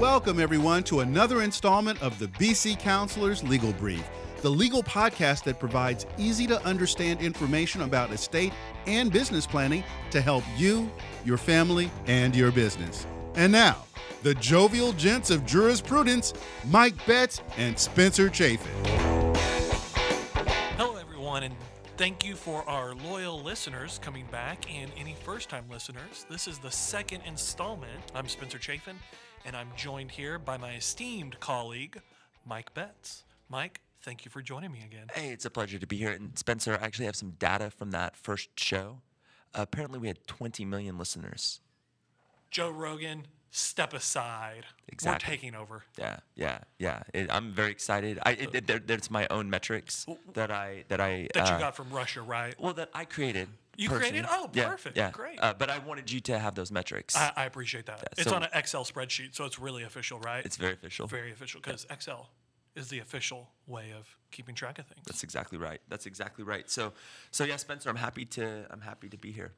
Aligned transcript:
Welcome, 0.00 0.38
everyone, 0.38 0.84
to 0.84 1.00
another 1.00 1.42
installment 1.42 2.00
of 2.02 2.16
the 2.20 2.28
BC 2.28 2.78
Counselors 2.78 3.42
Legal 3.42 3.72
Brief, 3.72 4.08
the 4.42 4.48
legal 4.48 4.80
podcast 4.80 5.42
that 5.42 5.58
provides 5.58 6.06
easy 6.16 6.46
to 6.46 6.64
understand 6.64 7.20
information 7.20 7.82
about 7.82 8.12
estate 8.12 8.52
and 8.86 9.10
business 9.10 9.44
planning 9.44 9.82
to 10.12 10.20
help 10.20 10.44
you, 10.56 10.88
your 11.24 11.36
family, 11.36 11.90
and 12.06 12.36
your 12.36 12.52
business. 12.52 13.08
And 13.34 13.50
now, 13.50 13.86
the 14.22 14.36
jovial 14.36 14.92
gents 14.92 15.30
of 15.30 15.44
jurisprudence, 15.44 16.32
Mike 16.68 17.04
Betts 17.04 17.42
and 17.56 17.76
Spencer 17.76 18.30
Chafin. 18.30 18.70
Hello, 20.76 20.94
everyone, 20.94 21.42
and 21.42 21.56
thank 21.96 22.24
you 22.24 22.36
for 22.36 22.62
our 22.68 22.94
loyal 22.94 23.42
listeners 23.42 23.98
coming 24.00 24.26
back 24.30 24.72
and 24.72 24.92
any 24.96 25.16
first 25.24 25.48
time 25.48 25.64
listeners. 25.68 26.24
This 26.30 26.46
is 26.46 26.60
the 26.60 26.70
second 26.70 27.22
installment. 27.26 28.12
I'm 28.14 28.28
Spencer 28.28 28.58
Chafin, 28.58 28.94
and 29.48 29.56
I'm 29.56 29.70
joined 29.76 30.10
here 30.10 30.38
by 30.38 30.58
my 30.58 30.74
esteemed 30.74 31.40
colleague, 31.40 32.02
Mike 32.44 32.74
Betts. 32.74 33.24
Mike, 33.48 33.80
thank 34.02 34.26
you 34.26 34.30
for 34.30 34.42
joining 34.42 34.70
me 34.70 34.82
again. 34.84 35.06
Hey, 35.14 35.30
it's 35.30 35.46
a 35.46 35.50
pleasure 35.50 35.78
to 35.78 35.86
be 35.86 35.96
here. 35.96 36.10
And 36.10 36.38
Spencer, 36.38 36.78
I 36.78 36.84
actually 36.84 37.06
have 37.06 37.16
some 37.16 37.30
data 37.30 37.70
from 37.70 37.90
that 37.92 38.14
first 38.14 38.50
show. 38.60 39.00
Uh, 39.54 39.62
apparently, 39.62 39.98
we 39.98 40.06
had 40.06 40.26
20 40.26 40.66
million 40.66 40.98
listeners. 40.98 41.60
Joe 42.50 42.68
Rogan, 42.68 43.26
step 43.50 43.94
aside. 43.94 44.66
Exactly. 44.86 45.26
We're 45.26 45.36
taking 45.36 45.54
over. 45.54 45.84
Yeah, 45.98 46.18
yeah, 46.34 46.58
yeah. 46.78 47.02
It, 47.14 47.32
I'm 47.32 47.50
very 47.50 47.70
excited. 47.70 48.18
I 48.26 48.32
it, 48.32 48.54
it, 48.54 48.66
there, 48.66 48.78
there's 48.78 49.10
my 49.10 49.26
own 49.30 49.48
metrics 49.48 50.04
that 50.34 50.50
I 50.50 50.84
that 50.88 51.00
I 51.00 51.28
That 51.32 51.48
uh, 51.48 51.54
you 51.54 51.58
got 51.58 51.74
from 51.74 51.88
Russia, 51.88 52.20
right? 52.20 52.54
well 52.60 52.74
that 52.74 52.90
I 52.92 53.06
created. 53.06 53.48
You 53.78 53.88
created? 53.88 54.24
personally. 54.24 54.44
Oh, 54.46 54.50
Yeah, 54.52 54.68
perfect. 54.68 54.96
Yeah, 54.96 55.10
Great. 55.12 55.38
Uh, 55.40 55.54
but 55.56 55.70
I 55.70 55.78
wanted 55.78 56.10
you 56.10 56.20
to 56.20 56.38
have 56.38 56.54
those 56.56 56.72
metrics. 56.72 57.16
I, 57.16 57.32
I 57.36 57.44
appreciate 57.44 57.86
that. 57.86 57.98
Yeah, 57.98 58.08
it's 58.18 58.28
so- 58.28 58.34
on 58.36 58.42
an 58.42 58.50
Excel 58.52 58.84
spreadsheet, 58.84 59.34
so 59.36 59.44
it's 59.44 59.58
really 59.58 59.84
official, 59.84 60.18
right? 60.18 60.44
it's 60.44 60.56
very 60.56 60.74
official. 60.74 61.06
very 61.06 61.30
official 61.30 61.60
because 61.62 61.86
Excel 61.88 62.28
is 62.74 62.88
the 62.88 62.98
official 62.98 63.48
way 63.66 63.92
of 63.96 64.16
keeping 64.32 64.54
track 64.54 64.78
of 64.78 64.86
things. 64.86 65.02
That's 65.06 65.22
exactly 65.22 65.58
right. 65.58 65.80
That's 65.88 66.06
exactly 66.06 66.44
right. 66.44 66.68
So, 66.68 66.92
so 67.30 67.44
yeah, 67.44 67.56
Spencer, 67.56 67.88
I'm 67.88 67.96
happy 67.96 68.24
to 68.26 68.66
I'm 68.70 68.80
happy 68.80 69.08
to 69.08 69.16
be 69.16 69.30
here. 69.32 69.52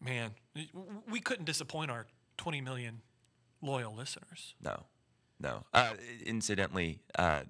Man, 0.00 0.32
we 1.10 1.20
couldn't 1.20 1.44
disappoint 1.46 1.90
our 1.90 2.06
20 2.38 2.60
million 2.62 3.00
loyal 3.62 3.94
listeners. 3.94 4.54
No, 4.62 4.84
no. 5.40 5.64
Uh, 5.72 5.94
incidentally, 6.24 7.00
uh, 7.18 7.42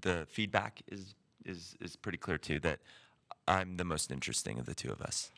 the 0.00 0.26
feedback 0.30 0.82
is 0.90 1.14
is 1.44 1.76
is 1.80 1.96
pretty 1.96 2.18
clear 2.18 2.38
too 2.38 2.58
that 2.60 2.80
I'm 3.46 3.76
the 3.76 3.84
most 3.84 4.10
interesting 4.10 4.58
of 4.58 4.66
the 4.66 4.74
two 4.74 4.90
of 4.90 5.00
us. 5.00 5.30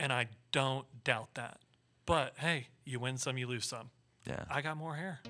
And 0.00 0.12
I 0.12 0.26
don't 0.50 0.86
doubt 1.04 1.34
that. 1.34 1.58
But 2.06 2.32
hey, 2.38 2.68
you 2.84 2.98
win 2.98 3.18
some, 3.18 3.38
you 3.38 3.46
lose 3.46 3.66
some. 3.66 3.90
Yeah, 4.26 4.44
I 4.50 4.62
got 4.62 4.76
more 4.76 4.94
hair. 4.96 5.20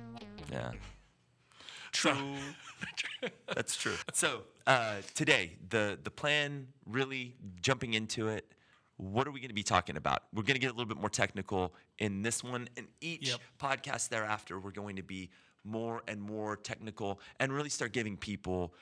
yeah. 0.50 0.72
True. 1.92 2.34
That's 3.54 3.76
true. 3.76 3.94
So 4.14 4.42
uh, 4.66 4.96
today, 5.14 5.56
the 5.68 5.98
the 6.02 6.10
plan, 6.10 6.68
really 6.86 7.34
jumping 7.60 7.94
into 7.94 8.28
it. 8.28 8.46
What 8.96 9.26
are 9.26 9.30
we 9.30 9.40
going 9.40 9.48
to 9.48 9.54
be 9.54 9.62
talking 9.62 9.96
about? 9.96 10.24
We're 10.34 10.42
going 10.42 10.54
to 10.54 10.60
get 10.60 10.68
a 10.68 10.74
little 10.74 10.86
bit 10.94 10.98
more 10.98 11.08
technical 11.10 11.74
in 11.98 12.22
this 12.22 12.44
one, 12.44 12.68
and 12.76 12.86
each 13.00 13.28
Yep. 13.30 13.40
podcast 13.58 14.08
thereafter, 14.10 14.60
we're 14.60 14.70
going 14.72 14.96
to 14.96 15.02
be 15.02 15.30
more 15.64 16.02
and 16.06 16.20
more 16.20 16.56
technical 16.56 17.18
and 17.40 17.52
really 17.52 17.70
start 17.70 17.92
giving 17.92 18.16
people, 18.16 18.74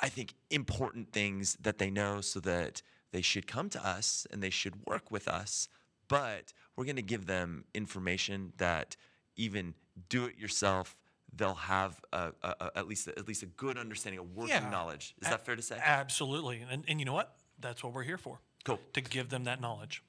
I 0.00 0.08
think, 0.10 0.34
important 0.50 1.12
things 1.12 1.56
that 1.62 1.78
they 1.78 1.90
know 1.90 2.20
so 2.20 2.40
that 2.40 2.82
they 3.12 3.22
should 3.22 3.46
come 3.46 3.68
to 3.70 3.86
us 3.86 4.26
and 4.30 4.42
they 4.42 4.50
should 4.50 4.86
work 4.86 5.10
with 5.10 5.28
us. 5.28 5.68
But 6.08 6.52
we're 6.76 6.84
going 6.84 6.96
to 6.96 7.02
give 7.02 7.26
them 7.26 7.64
information 7.74 8.52
that 8.58 8.96
even 9.36 9.74
do 10.08 10.24
it 10.26 10.38
yourself. 10.38 10.96
They'll 11.34 11.54
have 11.54 12.00
a, 12.12 12.32
a, 12.42 12.54
a- 12.60 12.78
at 12.78 12.88
least 12.88 13.08
at 13.08 13.28
least 13.28 13.42
a 13.42 13.46
good 13.46 13.76
understanding 13.76 14.18
of 14.20 14.34
working 14.34 14.54
Yeah. 14.62 14.70
knowledge. 14.70 15.14
Is 15.20 15.28
A- 15.28 15.30
that 15.32 15.44
fair 15.44 15.56
to 15.56 15.62
say? 15.62 15.78
Absolutely. 15.82 16.64
And, 16.70 16.84
and 16.88 16.98
you 16.98 17.04
know 17.04 17.12
what? 17.12 17.36
That's 17.60 17.84
what 17.84 17.92
we're 17.92 18.04
here 18.04 18.16
for. 18.18 18.40
Cool. 18.64 18.80
To 18.94 19.00
give 19.00 19.28
them 19.28 19.44
that 19.44 19.60
knowledge. 19.60 20.02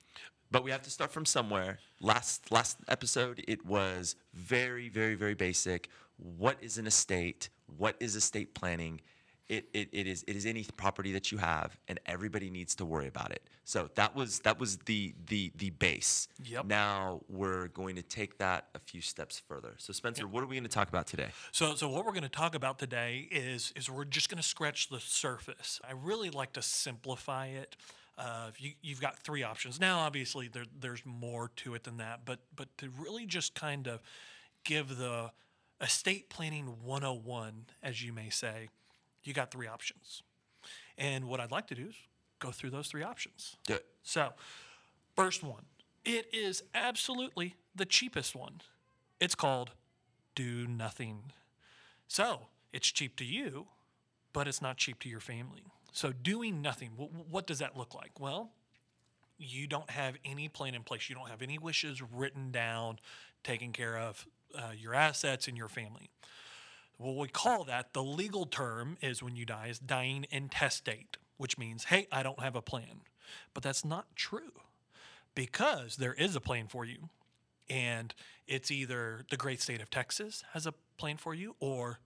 But 0.52 0.64
we 0.64 0.72
have 0.72 0.82
to 0.84 0.90
start 0.90 1.12
from 1.12 1.26
somewhere. 1.26 1.80
Last 2.02 2.52
last 2.52 2.78
episode, 2.88 3.44
it 3.48 3.66
was 3.66 4.16
very, 4.34 4.90
very, 4.90 5.16
very 5.16 5.36
basic. 5.36 5.90
What 6.18 6.58
is 6.62 6.78
an 6.78 6.88
estate? 6.88 7.50
What 7.78 7.96
is 8.00 8.16
estate 8.16 8.54
planning? 8.56 9.02
It, 9.50 9.68
it, 9.74 9.90
it 9.92 10.06
is 10.06 10.24
it 10.28 10.36
is 10.36 10.46
any 10.46 10.64
property 10.78 11.12
that 11.14 11.32
you 11.32 11.40
have, 11.40 11.76
and 11.88 12.00
everybody 12.06 12.52
needs 12.52 12.76
to 12.76 12.86
worry 12.86 13.08
about 13.08 13.32
it. 13.32 13.42
So 13.64 13.90
that 13.96 14.16
was 14.16 14.40
that 14.42 14.60
was 14.60 14.78
the 14.86 15.16
the 15.28 15.52
the 15.56 15.72
base. 15.72 16.28
Yep. 16.44 16.66
Now 16.66 17.22
we're 17.28 17.68
going 17.70 17.96
to 17.96 18.04
take 18.04 18.38
that 18.38 18.68
a 18.76 18.80
few 18.80 19.02
steps 19.02 19.42
further. 19.48 19.74
So 19.78 19.92
Spencer, 19.92 20.28
what 20.28 20.44
are 20.44 20.46
we 20.46 20.56
going 20.56 20.64
to 20.64 20.70
talk 20.70 20.88
about 20.88 21.08
today? 21.08 21.30
So, 21.52 21.74
so 21.74 21.90
what 21.90 22.06
we're 22.06 22.12
going 22.12 22.22
to 22.24 22.30
talk 22.30 22.54
about 22.54 22.78
today 22.78 23.28
is 23.32 23.74
is 23.76 23.90
we're 23.90 24.06
just 24.06 24.30
going 24.30 24.42
to 24.42 24.48
scratch 24.48 24.90
the 24.90 25.00
surface. 25.00 25.82
I 25.88 25.94
really 25.94 26.30
like 26.30 26.54
to 26.54 26.62
simplify 26.62 27.48
it. 27.48 27.76
Uh, 28.20 28.52
you, 28.58 28.72
you've 28.82 29.02
got 29.02 29.18
three 29.18 29.44
options 29.44 29.80
now. 29.80 30.00
Obviously, 30.00 30.48
there, 30.48 30.66
there's 30.80 31.02
more 31.06 31.50
to 31.56 31.74
it 31.74 31.86
than 31.86 31.98
that, 31.98 32.22
but 32.26 32.40
but 32.56 32.68
to 32.78 32.90
really 33.00 33.26
just 33.26 33.56
kind 33.56 33.88
of 33.88 34.02
give 34.64 34.98
the 34.98 35.32
estate 35.82 36.30
planning 36.30 36.66
101, 36.84 37.66
as 37.82 38.04
you 38.04 38.12
may 38.12 38.30
say, 38.30 38.70
you 39.24 39.34
got 39.34 39.52
three 39.52 39.68
options. 39.68 40.24
And 40.98 41.26
what 41.26 41.40
I'd 41.40 41.52
like 41.52 41.68
to 41.68 41.76
do 41.76 41.88
is 41.88 41.96
go 42.40 42.52
through 42.52 42.72
those 42.72 42.88
three 42.88 43.04
options. 43.04 43.56
Do 43.66 43.76
it. 43.76 43.86
So, 44.04 44.30
first 45.16 45.44
one, 45.44 45.64
it 46.06 46.28
is 46.34 46.64
absolutely 46.74 47.56
the 47.76 47.86
cheapest 47.86 48.36
one. 48.36 48.62
It's 49.20 49.36
called 49.36 49.72
do 50.36 50.68
nothing. 50.68 51.32
So, 52.08 52.48
it's 52.74 52.88
cheap 52.88 53.16
to 53.18 53.26
you, 53.26 53.68
but 54.34 54.48
it's 54.48 54.62
not 54.62 54.78
cheap 54.78 55.00
to 55.00 55.10
your 55.10 55.20
family. 55.20 55.64
So, 55.92 56.12
doing 56.12 56.62
nothing, 56.62 56.92
wh- 56.98 57.32
what 57.32 57.48
does 57.48 57.60
that 57.60 57.78
look 57.78 57.94
like? 57.94 58.20
Well, 58.20 58.52
you 59.38 59.68
don't 59.68 59.90
have 59.90 60.16
any 60.26 60.50
plan 60.50 60.76
in 60.76 60.84
place. 60.84 61.10
You 61.10 61.16
don't 61.16 61.30
have 61.30 61.42
any 61.42 61.58
wishes 61.58 62.02
written 62.02 62.52
down, 62.52 63.00
taking 63.44 63.72
care 63.72 63.98
of 63.98 64.28
uh, 64.56 64.72
your 64.78 64.94
assets 64.94 65.48
and 65.48 65.58
your 65.58 65.70
family. 65.70 66.10
What 67.00 67.16
we 67.16 67.30
call 67.30 67.64
that, 67.64 67.94
the 67.94 68.04
legal 68.04 68.46
term 68.46 68.98
is 69.02 69.24
when 69.24 69.36
you 69.38 69.46
die, 69.46 69.68
is 69.68 69.80
dying 69.80 70.26
intestate, 70.32 71.16
which 71.38 71.58
means, 71.58 71.86
hey, 71.86 72.08
I 72.12 72.24
don't 72.24 72.42
have 72.42 72.58
a 72.58 72.62
plan. 72.62 73.02
But 73.54 73.64
that's 73.64 73.86
not 73.86 74.16
true 74.16 74.52
because 75.34 75.96
there 75.96 76.14
is 76.14 76.36
a 76.36 76.42
plan 76.42 76.68
for 76.68 76.84
you. 76.84 77.10
And 77.70 78.14
it's 78.48 78.70
either 78.70 79.24
the 79.30 79.38
great 79.38 79.62
state 79.62 79.82
of 79.82 79.90
Texas 79.90 80.44
has 80.52 80.68
a 80.68 80.74
plan 80.98 81.16
for 81.16 81.34
you 81.34 81.56
or 81.62 82.00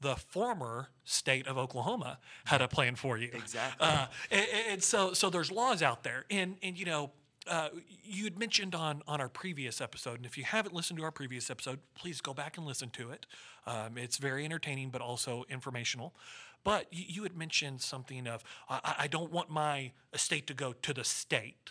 the 0.00 0.16
former 0.16 0.90
state 1.04 1.46
of 1.46 1.56
Oklahoma 1.56 2.18
had 2.44 2.60
a 2.60 2.68
plan 2.68 2.96
for 2.96 3.16
you. 3.16 3.30
Exactly. 3.32 3.86
Uh, 3.86 4.06
and, 4.30 4.46
and 4.70 4.82
so, 4.82 5.14
so 5.14 5.30
there's 5.30 5.50
laws 5.50 5.82
out 5.82 6.02
there, 6.02 6.26
and 6.30 6.56
and 6.62 6.76
you 6.78 6.84
know, 6.84 7.12
uh, 7.46 7.68
you 8.02 8.24
had 8.24 8.38
mentioned 8.38 8.74
on 8.74 9.02
on 9.06 9.20
our 9.20 9.28
previous 9.28 9.80
episode, 9.80 10.16
and 10.16 10.26
if 10.26 10.38
you 10.38 10.44
haven't 10.44 10.74
listened 10.74 10.98
to 10.98 11.04
our 11.04 11.10
previous 11.10 11.50
episode, 11.50 11.80
please 11.94 12.20
go 12.20 12.34
back 12.34 12.56
and 12.56 12.66
listen 12.66 12.90
to 12.90 13.10
it. 13.10 13.26
Um, 13.66 13.96
it's 13.96 14.18
very 14.18 14.44
entertaining, 14.44 14.90
but 14.90 15.00
also 15.00 15.44
informational. 15.48 16.14
But 16.62 16.86
you, 16.90 17.04
you 17.06 17.22
had 17.24 17.36
mentioned 17.36 17.82
something 17.82 18.26
of 18.26 18.42
I, 18.68 18.94
I 19.00 19.06
don't 19.06 19.32
want 19.32 19.50
my 19.50 19.92
estate 20.12 20.46
to 20.48 20.54
go 20.54 20.72
to 20.72 20.94
the 20.94 21.04
state 21.04 21.70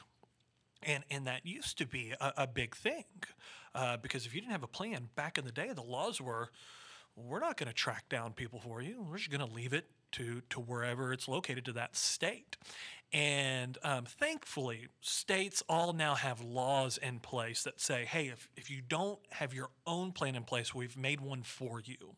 and 0.86 1.04
and 1.10 1.26
that 1.28 1.46
used 1.46 1.78
to 1.78 1.86
be 1.86 2.14
a, 2.20 2.34
a 2.38 2.48
big 2.48 2.76
thing 2.76 3.06
uh, 3.76 3.98
because 3.98 4.26
if 4.26 4.34
you 4.34 4.42
didn't 4.42 4.52
have 4.52 4.64
a 4.64 4.68
plan 4.68 5.10
back 5.16 5.38
in 5.38 5.46
the 5.46 5.52
day, 5.52 5.72
the 5.74 5.82
laws 5.82 6.22
were 6.22 6.50
we're 7.16 7.40
not 7.40 7.58
going 7.58 7.68
to 7.68 7.74
track 7.74 8.10
down 8.10 8.34
people 8.34 8.60
for 8.60 8.82
you. 8.82 9.06
We're 9.08 9.18
just 9.18 9.30
going 9.30 9.48
to 9.48 9.54
leave 9.54 9.74
it 9.74 9.86
to 10.14 10.42
to 10.50 10.60
wherever 10.60 11.14
it's 11.14 11.28
located 11.28 11.66
to 11.66 11.74
that 11.74 11.96
state. 11.96 12.58
And 13.14 13.78
um, 13.84 14.06
thankfully, 14.06 14.88
states 15.02 15.62
all 15.70 15.94
now 15.94 16.16
have 16.16 16.42
laws 16.42 16.98
in 16.98 17.20
place 17.20 17.62
that 17.64 17.80
say, 17.80 18.06
hey, 18.06 18.30
if, 18.30 18.50
if 18.58 18.72
you 18.72 18.82
don't 18.82 19.20
have 19.34 19.54
your 19.54 19.70
own 19.86 20.14
plan 20.14 20.36
in 20.36 20.44
place, 20.44 20.74
we've 20.74 20.98
made 20.98 21.22
one 21.22 21.44
for 21.44 21.80
you. 21.80 22.16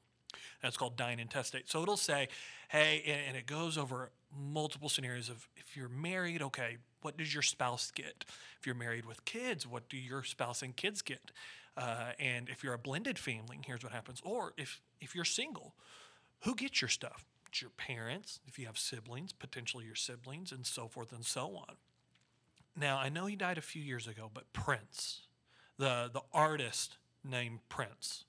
That's 0.62 0.78
called 0.78 0.96
dying 0.96 1.20
intestate. 1.20 1.70
So 1.70 1.84
it'll 1.84 1.98
say, 1.98 2.30
hey, 2.70 3.24
and, 3.28 3.36
it 3.36 3.46
goes 3.46 3.78
over 3.78 4.12
multiple 4.34 4.88
scenarios 4.88 5.30
of 5.30 5.50
if 5.58 5.76
you're 5.76 5.90
married, 5.90 6.42
okay, 6.42 6.78
what 7.02 7.18
does 7.18 7.34
your 7.34 7.44
spouse 7.44 7.92
get? 7.92 8.24
If 8.60 8.66
you're 8.66 8.74
married 8.74 9.06
with 9.06 9.26
kids, 9.26 9.68
what 9.68 9.90
do 9.90 9.98
your 9.98 10.24
spouse 10.24 10.62
and 10.62 10.76
kids 10.76 11.02
get? 11.02 11.32
Uh, 11.76 12.12
and 12.20 12.48
if 12.48 12.64
you're 12.64 12.74
a 12.74 12.80
blended 12.80 13.20
family, 13.20 13.60
here's 13.66 13.84
what 13.84 13.92
happens. 13.92 14.22
Or 14.24 14.54
if 14.58 14.82
if 15.02 15.14
you're 15.14 15.26
single, 15.26 15.76
who 16.44 16.56
gets 16.56 16.82
your 16.82 16.90
stuff? 16.90 17.26
Your 17.62 17.72
parents. 17.72 18.40
If 18.48 18.58
you 18.60 18.66
have 18.66 18.78
siblings, 18.78 19.32
potentially 19.34 19.86
your 19.86 19.96
siblings, 19.96 20.52
and 20.52 20.66
so 20.66 20.88
forth 20.88 21.12
and 21.12 21.26
so 21.26 21.56
on. 21.56 21.76
Now 22.76 22.98
I 22.98 23.10
know 23.10 23.26
he 23.26 23.36
died 23.36 23.58
a 23.58 23.62
few 23.62 23.82
years 23.82 24.08
ago, 24.08 24.30
but 24.34 24.52
Prince, 24.54 25.22
the 25.78 26.10
the 26.12 26.22
artist 26.34 26.98
named 27.24 27.60
Prince, 27.70 28.26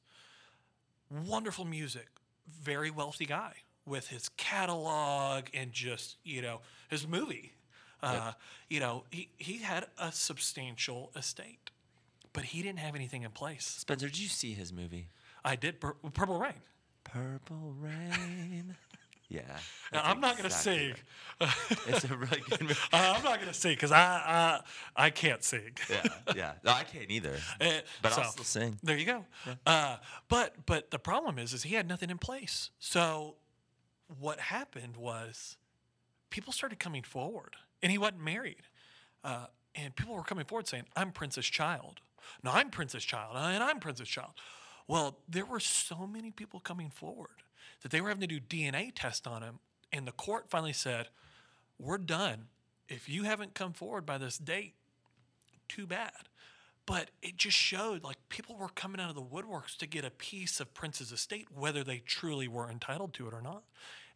wonderful 1.11 1.65
music, 1.65 2.09
very 2.49 2.91
wealthy 2.91 3.27
guy 3.27 3.53
with 3.85 4.09
his 4.09 4.29
catalog 4.37 5.45
and 5.55 5.73
just 5.73 6.17
you 6.25 6.43
know 6.43 6.61
his 6.89 7.07
movie. 7.07 7.53
Uh, 8.03 8.33
You 8.69 8.81
know 8.81 9.05
he 9.11 9.31
he 9.39 9.59
had 9.59 9.87
a 9.99 10.13
substantial 10.13 11.11
estate, 11.17 11.71
but 12.33 12.45
he 12.45 12.63
didn't 12.63 12.79
have 12.81 12.95
anything 12.95 13.23
in 13.23 13.31
place. 13.33 13.65
Spencer, 13.67 14.07
did 14.07 14.19
you 14.19 14.29
see 14.29 14.53
his 14.55 14.73
movie? 14.73 15.09
I 15.45 15.57
did 15.57 15.81
Pur- 15.81 15.97
Purple 16.13 16.39
Rain. 16.39 16.63
Purple 17.05 17.73
rain. 17.81 18.77
Yeah. 19.29 19.41
Now, 19.93 20.03
I'm 20.05 20.21
not 20.21 20.37
gonna 20.37 20.51
sing. 20.51 20.95
right. 21.41 21.51
It's 21.89 22.05
a 22.05 22.17
really 22.17 22.41
good 22.49 22.61
movie. 22.63 22.75
Uh, 22.93 23.15
I'm 23.17 23.25
not 23.25 23.41
gonna 23.41 23.53
sing 23.55 23.73
because 23.75 23.91
I, 23.93 24.61
I 24.97 25.05
I 25.07 25.11
can't 25.11 25.43
sing. 25.43 25.73
Yeah, 25.91 26.03
yeah. 26.35 26.53
No, 26.65 26.73
I 26.73 26.85
can't 26.85 27.11
either. 27.11 27.37
Eh, 27.61 27.81
But 28.03 28.17
I'll 28.19 28.31
still 28.31 28.45
sing. 28.45 28.79
There 28.83 28.97
you 28.97 29.05
go. 29.07 29.25
Uh, 29.67 29.97
but 30.29 30.55
but 30.67 30.91
the 30.91 30.99
problem 30.99 31.39
is, 31.39 31.53
is 31.53 31.65
he 31.65 31.75
had 31.75 31.89
nothing 31.89 32.11
in 32.11 32.19
place. 32.19 32.71
So 32.79 33.35
what 34.21 34.39
happened 34.39 34.97
was 34.97 35.57
people 36.31 36.53
started 36.53 36.79
coming 36.79 37.03
forward, 37.03 37.57
and 37.83 37.91
he 37.91 37.99
wasn't 37.99 38.23
married, 38.23 38.63
uh, 39.25 39.47
and 39.75 39.95
people 39.97 40.15
were 40.15 40.23
coming 40.23 40.45
forward 40.45 40.69
saying, 40.69 40.85
"I'm 40.95 41.11
Prince's 41.11 41.47
Child." 41.47 42.01
No, 42.43 42.51
I'm 42.53 42.71
Prince's 42.71 43.05
Child, 43.05 43.37
and 43.37 43.63
I'm 43.63 43.79
Prince's 43.81 44.09
Child. 44.09 44.31
Well, 44.89 45.19
there 45.29 45.45
were 45.45 45.61
so 45.61 46.07
many 46.07 46.31
people 46.31 46.61
coming 46.61 46.91
forward 46.91 47.43
that 47.83 47.91
they 47.91 48.01
were 48.01 48.09
having 48.09 48.27
to 48.27 48.27
do 48.27 48.41
DNA 48.41 48.93
tests 48.95 49.27
on 49.27 49.43
him, 49.43 49.59
and 49.93 50.07
the 50.07 50.13
court 50.13 50.49
finally 50.49 50.73
said, 50.73 51.09
"We're 51.79 51.99
done. 51.99 52.49
If 52.89 53.09
you 53.09 53.25
haven't 53.25 53.55
come 53.55 53.73
forward 53.73 54.07
by 54.07 54.19
this 54.19 54.39
date, 54.39 54.75
too 55.69 55.87
bad. 55.87 56.13
But 56.87 57.11
it 57.21 57.37
just 57.37 57.57
showed 57.57 58.05
like 58.05 58.17
people 58.29 58.57
were 58.57 58.69
coming 58.69 59.01
out 59.01 59.11
of 59.11 59.17
the 59.17 59.23
woodworks 59.23 59.77
to 59.79 59.87
get 59.87 60.05
a 60.05 60.11
piece 60.11 60.61
of 60.61 60.73
Prince's 60.73 61.11
estate, 61.11 61.49
whether 61.53 61.83
they 61.83 61.99
truly 61.99 62.47
were 62.47 62.71
entitled 62.71 63.13
to 63.15 63.27
it 63.27 63.35
or 63.35 63.43
not. 63.43 63.65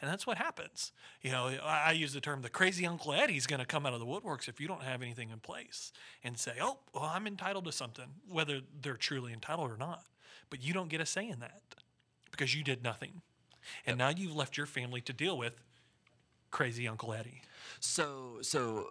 And 0.01 0.11
that's 0.11 0.27
what 0.27 0.39
happens. 0.39 0.93
You 1.21 1.33
know, 1.33 1.51
I, 1.63 1.89
I 1.89 1.93
use 1.93 2.13
the 2.13 2.21
term 2.21 2.43
the 2.43 2.49
crazy 2.49 2.87
Uncle 2.87 3.13
Eddie's 3.13 3.47
going 3.47 3.59
to 3.59 3.67
come 3.67 3.85
out 3.87 3.93
of 3.93 3.99
the 3.99 4.07
woodworks 4.07 4.49
if 4.49 4.61
you 4.61 4.69
don't 4.69 4.83
have 4.83 5.03
anything 5.03 5.31
in 5.31 5.41
place 5.41 5.93
and 6.23 6.39
say, 6.39 6.53
oh, 6.61 6.79
well, 6.95 7.05
I'm 7.05 7.27
entitled 7.27 7.65
to 7.65 7.73
something, 7.73 8.07
whether 8.29 8.61
they're 8.81 8.97
truly 8.97 9.33
entitled 9.33 9.71
or 9.71 9.77
not. 9.77 10.05
But 10.49 10.63
you 10.63 10.73
don't 10.73 10.89
get 10.89 11.01
a 11.01 11.07
say 11.07 11.29
in 11.29 11.41
that 11.41 11.61
because 12.31 12.55
you 12.55 12.63
did 12.63 12.85
nothing. 12.85 13.21
And 13.87 13.99
now 13.99 14.09
you've 14.11 14.35
left 14.37 14.57
your 14.57 14.67
family 14.67 15.01
to 15.03 15.13
deal 15.13 15.37
with 15.39 15.55
crazy 16.51 16.87
Uncle 16.89 17.13
Eddie. 17.13 17.43
So 17.81 18.39
so 18.43 18.89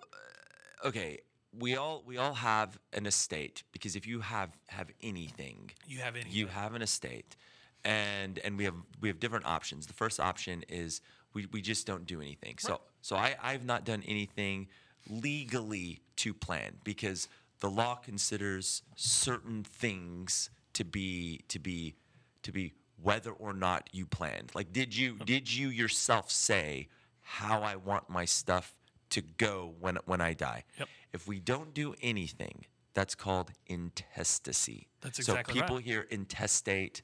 uh, 0.84 0.88
okay, 0.88 1.20
we 1.58 1.76
all 1.76 2.04
we 2.06 2.18
all 2.18 2.34
have 2.36 2.80
an 2.94 3.06
estate 3.06 3.64
because 3.72 3.96
if 3.96 4.06
you 4.08 4.22
have 4.22 4.50
have 4.68 4.90
anything, 5.02 5.72
You 5.88 6.00
have 6.00 6.16
anything. 6.16 6.32
you 6.34 6.48
have 6.48 6.76
an 6.76 6.82
estate, 6.82 7.36
and 7.84 8.40
and 8.40 8.58
we 8.58 8.64
have 8.66 8.76
we 9.02 9.08
have 9.10 9.20
different 9.20 9.46
options. 9.46 9.88
The 9.88 9.94
first 9.94 10.20
option 10.20 10.64
is 10.70 11.02
we, 11.34 11.48
we 11.52 11.62
just 11.62 11.86
don't 11.86 12.06
do 12.06 12.22
anything. 12.22 12.58
So 12.60 12.82
so 13.02 13.16
I 13.16 13.36
I've 13.42 13.66
not 13.66 13.84
done 13.86 14.04
anything 14.08 14.68
legally 15.10 16.00
to 16.18 16.34
plan 16.34 16.76
because 16.84 17.28
the 17.60 17.70
law 17.70 17.96
considers 17.96 18.84
certain 18.96 19.64
things 19.64 20.50
to 20.74 20.84
be 20.86 21.42
to 21.50 21.60
be 21.60 21.96
to 22.44 22.52
be 22.52 22.74
whether 23.02 23.32
or 23.32 23.54
not 23.54 23.90
you 23.92 24.06
planned. 24.06 24.52
Like 24.54 24.72
did 24.72 24.96
you 24.96 25.16
did 25.18 25.52
you 25.54 25.70
yourself 25.70 26.32
say 26.32 26.88
how 27.22 27.62
I 27.62 27.76
want 27.76 28.10
my 28.10 28.26
stuff 28.26 28.74
to 29.12 29.22
go 29.22 29.74
when 29.80 29.98
when 30.06 30.22
I 30.22 30.34
die? 30.34 30.64
Yep. 30.78 30.88
If 31.14 31.28
we 31.28 31.40
don't 31.40 31.74
do 31.74 31.96
anything, 32.02 32.66
that's 32.94 33.16
called 33.16 33.52
intestacy. 33.68 34.88
That's 35.02 35.20
exactly 35.20 35.54
so 35.54 35.62
people 35.62 35.78
right. 35.78 35.86
hear 35.86 36.02
intestate. 36.10 37.02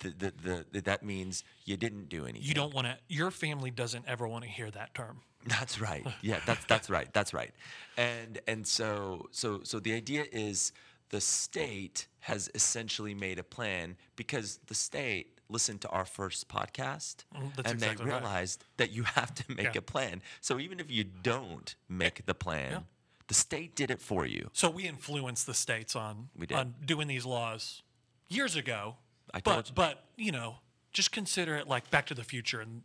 The, 0.00 0.32
the, 0.42 0.64
the, 0.72 0.80
that 0.80 1.02
means 1.02 1.44
you 1.66 1.76
didn't 1.76 2.08
do 2.08 2.24
anything. 2.24 2.48
You 2.48 2.54
don't 2.54 2.72
want 2.72 2.86
to, 2.86 2.96
your 3.08 3.30
family 3.30 3.70
doesn't 3.70 4.06
ever 4.08 4.26
want 4.26 4.44
to 4.44 4.50
hear 4.50 4.70
that 4.70 4.94
term. 4.94 5.20
That's 5.46 5.78
right. 5.78 6.06
Yeah, 6.22 6.40
that's 6.44 6.64
that's 6.66 6.90
right. 6.90 7.10
That's 7.14 7.32
right. 7.32 7.50
And 7.96 8.40
and 8.46 8.66
so 8.66 9.28
so 9.30 9.60
so 9.62 9.80
the 9.80 9.94
idea 9.94 10.26
is 10.30 10.72
the 11.10 11.20
state 11.20 12.06
has 12.20 12.50
essentially 12.54 13.14
made 13.14 13.38
a 13.38 13.42
plan 13.42 13.96
because 14.16 14.58
the 14.66 14.74
state 14.74 15.38
listened 15.48 15.80
to 15.80 15.88
our 15.88 16.04
first 16.04 16.48
podcast 16.48 17.24
Mm, 17.34 17.54
that's 17.56 17.70
and 17.72 17.82
exactly 17.82 18.04
they 18.06 18.10
right. 18.12 18.20
realized 18.22 18.64
that 18.76 18.92
you 18.92 19.02
have 19.02 19.34
to 19.34 19.44
make 19.52 19.74
Yeah. 19.74 19.78
a 19.78 19.82
plan. 19.82 20.22
So 20.40 20.58
even 20.60 20.78
if 20.80 20.90
you 20.90 21.04
don't 21.04 21.74
make 21.88 22.24
the 22.26 22.34
plan, 22.34 22.70
Yeah. 22.72 22.80
the 23.26 23.34
state 23.34 23.74
did 23.74 23.90
it 23.90 24.00
for 24.00 24.24
you. 24.26 24.50
So 24.52 24.70
we 24.70 24.86
influenced 24.86 25.46
the 25.46 25.54
states 25.54 25.96
on 25.96 26.30
on 26.54 26.74
doing 26.84 27.08
these 27.08 27.26
laws 27.26 27.82
years 28.28 28.54
ago. 28.56 28.96
I 29.34 29.40
but 29.40 29.52
told 29.52 29.68
you. 29.68 29.74
but 29.74 30.04
you 30.16 30.32
know, 30.32 30.58
just 30.92 31.10
consider 31.12 31.56
it 31.56 31.66
like 31.68 31.90
Back 31.90 32.06
to 32.06 32.14
the 32.14 32.24
Future, 32.24 32.60
and 32.60 32.82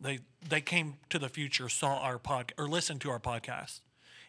they 0.00 0.20
they 0.46 0.60
came 0.62 0.98
to 1.10 1.18
the 1.18 1.28
future, 1.28 1.68
saw 1.68 1.98
our 1.98 2.18
pod 2.18 2.52
or 2.56 2.68
listened 2.68 3.00
to 3.02 3.10
our 3.10 3.20
podcast, 3.20 3.80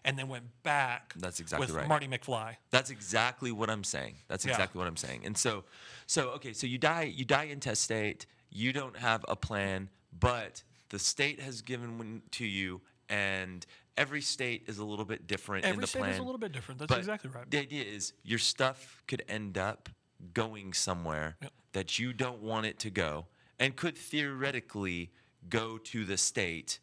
and 0.05 0.17
then 0.17 0.27
went 0.27 0.45
back. 0.63 1.13
That's 1.17 1.39
exactly 1.39 1.67
with 1.67 1.75
right. 1.75 1.87
Marty 1.87 2.07
McFly. 2.07 2.55
That's 2.71 2.89
exactly 2.89 3.51
what 3.51 3.69
I'm 3.69 3.83
saying. 3.83 4.15
That's 4.27 4.45
Yeah. 4.45 4.51
exactly 4.51 4.79
what 4.79 4.87
I'm 4.87 4.97
saying. 4.97 5.25
And 5.25 5.37
so, 5.37 5.63
so 6.07 6.29
okay, 6.31 6.53
so 6.53 6.67
you 6.67 6.77
die, 6.77 7.03
you 7.03 7.25
die 7.25 7.45
intestate. 7.45 8.25
You 8.49 8.73
don't 8.73 8.97
have 8.97 9.23
a 9.27 9.35
plan, 9.35 9.89
but 10.17 10.63
the 10.89 10.99
state 10.99 11.39
has 11.41 11.61
given 11.61 11.97
one 11.97 12.21
to 12.31 12.45
you, 12.45 12.81
and 13.09 13.65
every 13.97 14.21
state 14.21 14.63
is 14.67 14.77
a 14.79 14.85
little 14.85 15.05
bit 15.05 15.27
different 15.27 15.65
in 15.65 15.71
Every 15.71 15.81
the 15.81 15.87
state 15.87 15.99
plan. 15.99 16.11
is 16.13 16.19
a 16.19 16.23
little 16.23 16.39
bit 16.39 16.51
different. 16.51 16.79
That's 16.79 16.93
exactly 16.95 17.29
right. 17.29 17.49
The 17.49 17.59
idea 17.59 17.83
is 17.83 18.13
your 18.23 18.39
stuff 18.39 19.03
could 19.07 19.23
end 19.27 19.57
up 19.57 19.89
going 20.33 20.73
somewhere 20.73 21.37
Yep. 21.41 21.53
that 21.73 21.99
you 21.99 22.11
don't 22.13 22.41
want 22.41 22.65
it 22.65 22.79
to 22.79 22.89
go, 22.89 23.27
and 23.59 23.75
could 23.75 23.97
theoretically 23.97 25.11
go 25.49 25.77
to 25.77 26.05
the 26.05 26.17
state 26.17 26.79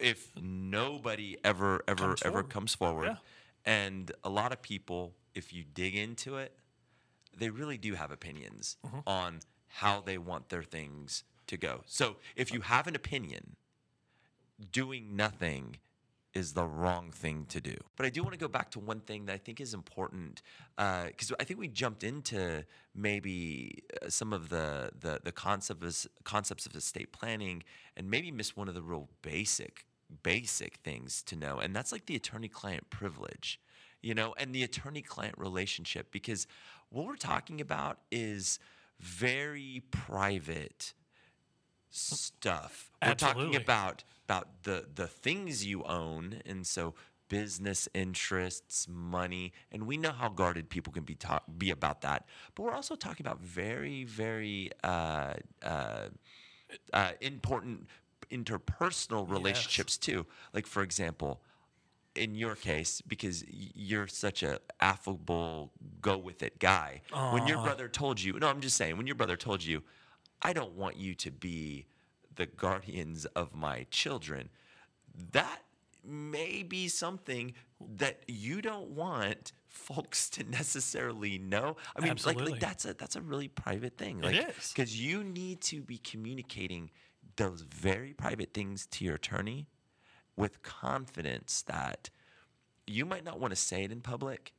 if 0.00 0.32
nobody 0.40 1.36
ever, 1.44 1.82
ever, 1.88 2.08
Comes 2.08 2.22
ever 2.22 2.30
forward. 2.32 2.50
comes 2.50 2.74
forward. 2.74 3.06
Yeah. 3.06 3.16
And 3.64 4.10
a 4.24 4.30
lot 4.30 4.52
of 4.52 4.62
people, 4.62 5.14
if 5.34 5.52
you 5.52 5.64
dig 5.64 5.94
into 5.94 6.36
it, 6.36 6.56
they 7.36 7.50
really 7.50 7.78
do 7.78 7.94
have 7.94 8.10
opinions 8.10 8.76
Mm-hmm. 8.86 9.00
on 9.06 9.40
how 9.68 10.00
they 10.00 10.18
want 10.18 10.48
their 10.48 10.62
things 10.64 11.22
to 11.46 11.56
go. 11.56 11.82
So 11.86 12.16
if 12.34 12.52
you 12.52 12.60
have 12.62 12.86
an 12.88 12.96
opinion, 12.96 13.56
doing 14.72 15.16
nothing 15.16 15.76
is 16.32 16.52
the 16.52 16.64
wrong 16.64 17.10
thing 17.10 17.44
to 17.48 17.60
do. 17.60 17.76
But 17.96 18.06
I 18.06 18.08
do 18.10 18.22
want 18.22 18.32
to 18.34 18.38
go 18.38 18.46
back 18.48 18.70
to 18.72 18.78
one 18.78 19.00
thing 19.00 19.26
that 19.26 19.32
I 19.32 19.36
think 19.38 19.60
is 19.60 19.74
important 19.74 20.42
because 20.76 21.32
I 21.40 21.44
think 21.44 21.58
we 21.58 21.66
jumped 21.68 22.04
into 22.04 22.64
maybe 22.94 23.82
uh, 24.00 24.08
some 24.08 24.32
of 24.32 24.48
the 24.48 24.90
the, 24.98 25.20
the 25.24 25.32
concepts 25.32 26.06
concepts 26.24 26.66
of 26.66 26.74
estate 26.76 27.12
planning 27.12 27.62
and 27.96 28.08
maybe 28.08 28.30
missed 28.30 28.56
one 28.56 28.68
of 28.68 28.74
the 28.74 28.82
real 28.82 29.08
basic 29.22 29.86
basic 30.22 30.76
things 30.76 31.22
to 31.24 31.36
know, 31.36 31.58
and 31.58 31.74
that's 31.74 31.92
like 31.92 32.06
the 32.06 32.16
attorney-client 32.16 32.90
privilege, 32.90 33.60
you 34.02 34.14
know, 34.14 34.34
and 34.38 34.54
the 34.54 34.62
attorney-client 34.62 35.36
relationship 35.38 36.10
because 36.10 36.46
what 36.90 37.06
we're 37.06 37.16
talking 37.16 37.60
about 37.60 37.98
is 38.10 38.58
very 38.98 39.82
private 39.90 40.92
stuff. 41.90 42.90
We're 43.02 43.14
talking 43.14 43.54
about 43.56 44.04
about 44.26 44.62
the 44.64 44.86
the 44.94 45.06
things 45.06 45.64
you 45.66 45.82
own, 45.84 46.40
and 46.46 46.66
so 46.66 46.94
business 47.28 47.88
interests, 47.94 48.88
money, 48.88 49.52
and 49.72 49.86
we 49.86 49.96
know 49.96 50.10
how 50.10 50.28
guarded 50.28 50.68
people 50.68 50.92
can 50.92 51.04
be 51.04 51.14
ta- 51.14 51.42
be 51.58 51.70
about 51.70 52.02
that. 52.02 52.26
But 52.54 52.64
we're 52.64 52.74
also 52.74 52.94
talking 52.96 53.24
about 53.24 53.40
very 53.40 54.04
very 54.04 54.70
uh, 54.84 55.34
uh, 55.62 56.08
uh, 56.92 57.12
important 57.20 57.88
interpersonal 58.30 59.28
relationships 59.30 59.96
too. 59.96 60.26
Like 60.52 60.66
for 60.66 60.82
example. 60.82 61.40
In 62.16 62.34
your 62.34 62.56
case, 62.56 63.00
because 63.00 63.44
you're 63.48 64.08
such 64.08 64.42
a 64.42 64.58
affable, 64.80 65.70
go 66.02 66.18
with 66.18 66.42
it 66.42 66.58
guy, 66.58 67.02
when 67.30 67.46
your 67.46 67.62
brother 67.62 67.88
told 67.88 68.20
you, 68.20 68.36
no, 68.40 68.48
I'm 68.48 68.60
just 68.60 68.76
saying, 68.76 68.96
when 68.96 69.06
your 69.06 69.14
brother 69.14 69.36
told 69.36 69.62
you, 69.64 69.84
I 70.42 70.52
don't 70.52 70.72
want 70.72 70.96
you 70.96 71.14
to 71.14 71.30
be 71.30 71.86
the 72.34 72.46
guardians 72.46 73.26
of 73.26 73.54
my 73.54 73.86
children. 73.92 74.50
That 75.30 75.62
may 76.04 76.64
be 76.64 76.88
something 76.88 77.54
that 77.96 78.24
you 78.26 78.60
don't 78.60 78.90
want 78.90 79.52
folks 79.68 80.28
to 80.30 80.42
necessarily 80.50 81.38
know. 81.38 81.76
I 81.94 82.00
mean, 82.00 82.16
like, 82.26 82.40
like 82.40 82.58
that's 82.58 82.86
a 82.86 82.94
that's 82.94 83.14
a 83.14 83.20
really 83.20 83.48
private 83.48 83.96
thing. 83.96 84.18
It 84.18 84.24
Like, 84.24 84.48
is. 84.58 84.72
because 84.74 85.00
you 85.00 85.22
need 85.22 85.60
to 85.62 85.80
be 85.80 85.98
communicating 85.98 86.90
those 87.36 87.62
very 87.62 88.12
private 88.12 88.52
things 88.54 88.86
to 88.86 89.04
your 89.04 89.14
attorney 89.16 89.68
with 90.36 90.62
confidence 90.62 91.62
that 91.62 92.10
you 92.86 93.04
might 93.04 93.24
not 93.24 93.38
want 93.38 93.52
to 93.52 93.56
say 93.56 93.84
it 93.84 93.92
in 93.92 94.00
public. 94.00 94.52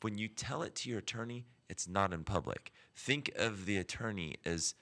When 0.00 0.18
you 0.18 0.28
tell 0.28 0.62
it 0.62 0.74
to 0.76 0.90
your 0.90 0.98
attorney, 0.98 1.46
it's 1.68 1.88
not 1.88 2.12
in 2.12 2.24
public. 2.24 2.72
Think 2.94 3.30
of 3.36 3.66
the 3.66 3.76
attorney 3.76 4.36
as 4.44 4.74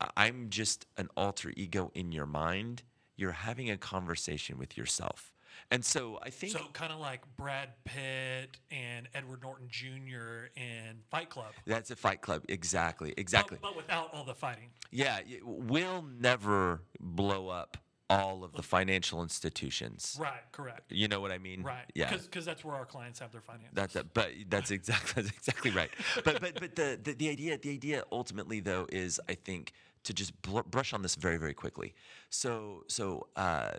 "I- 0.00 0.10
I'm 0.16 0.50
just 0.50 0.86
an 0.96 1.08
alter 1.16 1.52
ego 1.56 1.90
in 1.94 2.12
your 2.12 2.26
mind. 2.26 2.82
You're 3.16 3.32
having 3.32 3.70
a 3.70 3.76
conversation 3.76 4.58
with 4.58 4.76
yourself. 4.76 5.32
And 5.70 5.84
so 5.84 6.18
I 6.22 6.30
think 6.30 6.52
So 6.52 6.60
kind 6.72 6.92
of 6.92 7.00
like 7.00 7.22
Brad 7.36 7.70
Pitt 7.84 8.58
and 8.70 9.08
Edward 9.14 9.42
Norton 9.42 9.68
Jr. 9.68 10.48
in 10.56 10.98
Fight 11.10 11.30
Club. 11.30 11.52
that's 11.66 11.90
a 11.90 11.96
fight 11.96 12.20
club. 12.20 12.42
Exactly. 12.48 13.14
Exactly. 13.16 13.58
But, 13.60 13.76
without 13.76 14.12
all 14.12 14.24
the 14.24 14.34
fighting. 14.34 14.70
Yeah, 14.90 15.20
we'll 15.44 16.02
never 16.02 16.82
blow 16.98 17.48
up 17.48 17.76
all 18.10 18.42
of 18.42 18.52
the 18.54 18.62
financial 18.62 19.22
institutions. 19.22 20.18
Right. 20.20 20.42
Correct. 20.50 20.90
You 20.90 21.06
know 21.06 21.20
what 21.20 21.30
I 21.30 21.38
mean? 21.38 21.62
Right. 21.62 21.84
Yeah. 21.94 22.10
Because 22.12 22.44
that's 22.44 22.64
where 22.64 22.74
our 22.74 22.84
clients 22.84 23.20
have 23.20 23.30
their 23.30 23.40
finances. 23.40 23.70
That's 23.72 23.94
a, 23.94 24.02
but 24.02 24.30
that's 24.48 24.72
exactly 24.72 25.22
that's 25.22 25.36
exactly 25.36 25.70
right. 25.70 25.90
But 26.24 26.40
but 26.40 26.58
but 26.58 26.74
the, 26.74 26.98
the 27.02 27.12
the 27.12 27.28
idea 27.30 27.56
the 27.56 27.70
idea 27.70 28.02
ultimately 28.10 28.58
though 28.58 28.86
is 28.90 29.20
I 29.28 29.34
think 29.34 29.72
to 30.02 30.12
just 30.12 30.40
bl- 30.42 30.60
brush 30.60 30.92
on 30.92 31.02
this 31.02 31.14
very 31.14 31.36
very 31.36 31.54
quickly. 31.54 31.94
So 32.30 32.82
so 32.88 33.28
uh, 33.36 33.74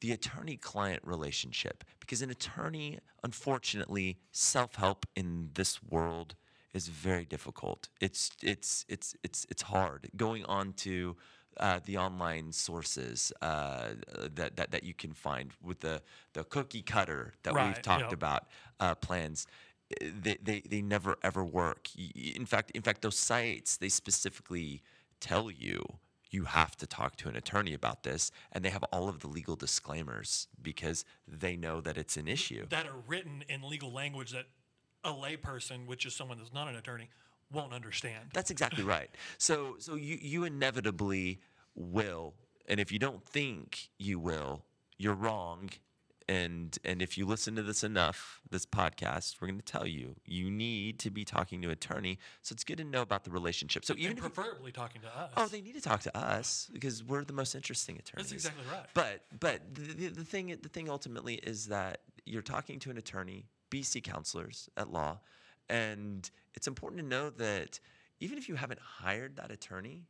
the 0.00 0.12
attorney 0.12 0.56
client 0.56 1.02
relationship 1.04 1.84
because 2.00 2.22
an 2.22 2.30
attorney 2.30 2.98
unfortunately 3.24 4.18
self 4.32 4.76
help 4.76 5.06
in 5.14 5.50
this 5.54 5.82
world 5.82 6.34
is 6.74 6.88
very 6.88 7.24
difficult. 7.24 7.88
It's 8.00 8.30
it's 8.42 8.84
it's 8.88 9.16
it's 9.22 9.46
it's 9.50 9.62
hard 9.62 10.10
going 10.16 10.44
on 10.44 10.74
to 10.74 11.16
uh, 11.58 11.80
the 11.84 11.96
online 11.96 12.52
sources 12.52 13.32
uh, 13.40 13.88
that, 14.34 14.56
that 14.56 14.70
that 14.70 14.82
you 14.84 14.92
can 14.92 15.12
find 15.12 15.52
with 15.62 15.80
the 15.80 16.02
the 16.34 16.44
cookie 16.44 16.82
cutter 16.82 17.32
that 17.42 17.54
Right, 17.54 17.68
we've 17.68 17.82
talked 17.82 18.02
yep. 18.02 18.12
about 18.12 18.46
uh, 18.78 18.94
plans. 18.94 19.46
They, 20.00 20.36
they 20.42 20.60
they 20.68 20.82
never 20.82 21.16
ever 21.22 21.44
work. 21.44 21.88
In 21.96 22.44
fact, 22.44 22.72
in 22.72 22.82
fact, 22.82 23.02
those 23.02 23.18
sites 23.18 23.78
they 23.78 23.88
specifically 23.88 24.82
tell 25.20 25.50
you 25.50 25.82
you 26.30 26.44
have 26.44 26.76
to 26.76 26.86
talk 26.86 27.16
to 27.16 27.28
an 27.28 27.36
attorney 27.36 27.72
about 27.74 28.02
this, 28.02 28.30
and 28.52 28.64
they 28.64 28.70
have 28.70 28.82
all 28.84 29.08
of 29.08 29.20
the 29.20 29.28
legal 29.28 29.56
disclaimers 29.56 30.48
because 30.60 31.04
they 31.26 31.56
know 31.56 31.80
that 31.80 31.96
it's 31.96 32.16
an 32.16 32.28
issue. 32.28 32.66
that 32.68 32.86
are 32.86 32.98
written 33.06 33.44
in 33.48 33.62
legal 33.62 33.92
language 33.92 34.32
that 34.32 34.46
a 35.04 35.10
layperson, 35.12 35.86
which 35.86 36.04
is 36.04 36.14
someone 36.14 36.38
that's 36.38 36.52
not 36.52 36.68
an 36.68 36.76
attorney, 36.76 37.08
won't 37.52 37.72
understand. 37.72 38.30
That's 38.32 38.50
exactly 38.50 38.82
right. 38.96 39.10
So 39.38 39.76
so 39.78 39.94
you 39.94 40.18
you 40.20 40.44
inevitably 40.44 41.40
will, 41.74 42.34
and 42.68 42.80
if 42.80 42.90
you 42.90 42.98
don't 42.98 43.24
think 43.24 43.90
you 43.98 44.18
will, 44.18 44.64
you're 44.98 45.14
wrong. 45.14 45.70
And 46.28 46.76
and 46.84 47.00
if 47.00 47.16
you 47.16 47.24
listen 47.24 47.54
to 47.54 47.62
this 47.62 47.84
enough, 47.84 48.40
this 48.50 48.66
podcast, 48.66 49.40
we're 49.40 49.46
going 49.46 49.60
to 49.60 49.64
tell 49.64 49.86
you 49.86 50.16
you 50.24 50.50
need 50.50 50.98
to 51.00 51.10
be 51.10 51.24
talking 51.24 51.62
to 51.62 51.68
an 51.68 51.72
attorney. 51.72 52.18
So 52.42 52.52
it's 52.52 52.64
good 52.64 52.78
to 52.78 52.84
know 52.84 53.02
about 53.02 53.22
the 53.22 53.30
relationship. 53.30 53.84
So 53.84 53.94
even 53.94 54.10
and 54.10 54.18
if 54.18 54.24
you- 54.24 54.30
preferably 54.30 54.72
talking 54.72 55.02
to 55.02 55.08
us. 55.16 55.30
oh, 55.36 55.46
they 55.46 55.60
need 55.60 55.74
to 55.74 55.80
talk 55.80 56.00
to 56.00 56.16
us 56.16 56.68
because 56.72 57.04
we're 57.04 57.24
the 57.24 57.32
most 57.32 57.54
interesting 57.54 57.96
attorneys. 57.96 58.30
That's 58.30 58.44
exactly 58.44 58.64
right. 58.72 58.86
But 58.92 59.24
but 59.38 59.60
the, 59.72 59.92
the, 59.92 60.08
the 60.08 60.24
thing 60.24 60.56
the 60.60 60.68
thing 60.68 60.90
ultimately 60.90 61.34
is 61.36 61.66
that 61.66 62.00
you're 62.24 62.42
talking 62.42 62.80
to 62.80 62.90
an 62.90 62.98
attorney, 62.98 63.46
BC 63.70 64.02
counselors 64.02 64.68
at 64.76 64.90
law, 64.90 65.20
and 65.68 66.28
it's 66.54 66.66
important 66.66 67.02
to 67.02 67.06
know 67.06 67.30
that 67.30 67.78
even 68.18 68.36
if 68.36 68.48
you 68.48 68.56
haven't 68.56 68.80
hired 68.80 69.36
that 69.36 69.52
attorney, 69.52 70.06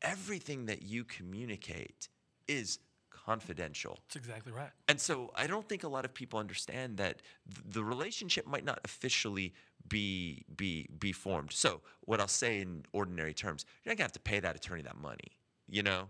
everything 0.00 0.66
that 0.66 0.82
you 0.82 1.04
communicate 1.04 2.08
is 2.46 2.78
confidential. 3.24 3.98
That's 4.08 4.16
exactly 4.16 4.52
right. 4.52 4.70
And 4.88 5.00
so 5.00 5.30
I 5.34 5.46
don't 5.46 5.68
think 5.68 5.84
a 5.84 5.88
lot 5.88 6.04
of 6.04 6.14
people 6.14 6.38
understand 6.38 6.96
that 6.96 7.22
th- 7.52 7.74
the 7.74 7.84
relationship 7.84 8.46
might 8.46 8.64
not 8.64 8.80
officially 8.84 9.54
be 9.88 10.44
be 10.56 10.88
be 10.98 11.12
formed. 11.12 11.52
So 11.52 11.80
what 12.02 12.20
I'll 12.20 12.28
say 12.28 12.60
in 12.60 12.84
ordinary 12.92 13.34
terms, 13.34 13.64
you're 13.84 13.92
not 13.92 13.98
gonna 13.98 14.04
have 14.04 14.12
to 14.12 14.20
pay 14.20 14.40
that 14.40 14.56
attorney 14.56 14.82
that 14.82 14.96
money. 14.96 15.38
You 15.68 15.82
know, 15.82 16.08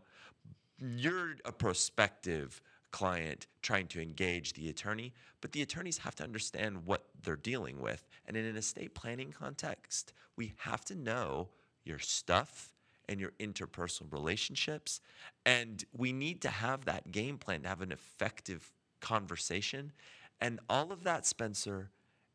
you're 0.78 1.37
a 1.45 1.52
prospective 1.52 2.61
client 2.90 3.47
trying 3.62 3.87
to 3.88 4.00
engage 4.00 4.52
the 4.52 4.69
attorney, 4.69 5.12
but 5.40 5.52
the 5.52 5.62
attorneys 5.62 5.99
have 5.99 6.14
to 6.14 6.25
understand 6.25 6.85
what 6.85 7.07
they're 7.23 7.37
dealing 7.37 7.81
with. 7.81 8.07
And 8.26 8.37
in 8.37 8.45
an 8.45 8.57
estate 8.57 8.95
planning 8.95 9.33
context, 9.33 10.12
we 10.37 10.54
have 10.59 10.85
to 10.87 10.95
know 10.95 11.49
your 11.85 11.99
stuff 11.99 12.72
and 13.12 13.21
your 13.21 13.33
interpersonal 13.38 14.12
relationships. 14.12 15.00
And 15.47 15.85
we 15.97 16.12
need 16.12 16.40
to 16.42 16.49
have 16.49 16.87
that 16.87 17.12
game 17.12 17.38
plan 17.38 17.62
to 17.62 17.69
have 17.69 17.83
an 17.83 17.92
effective 17.92 18.73
conversation. 19.00 19.92
And 20.40 20.59
all 20.69 20.90
of 20.90 21.04
that, 21.04 21.26
Spencer, 21.26 21.90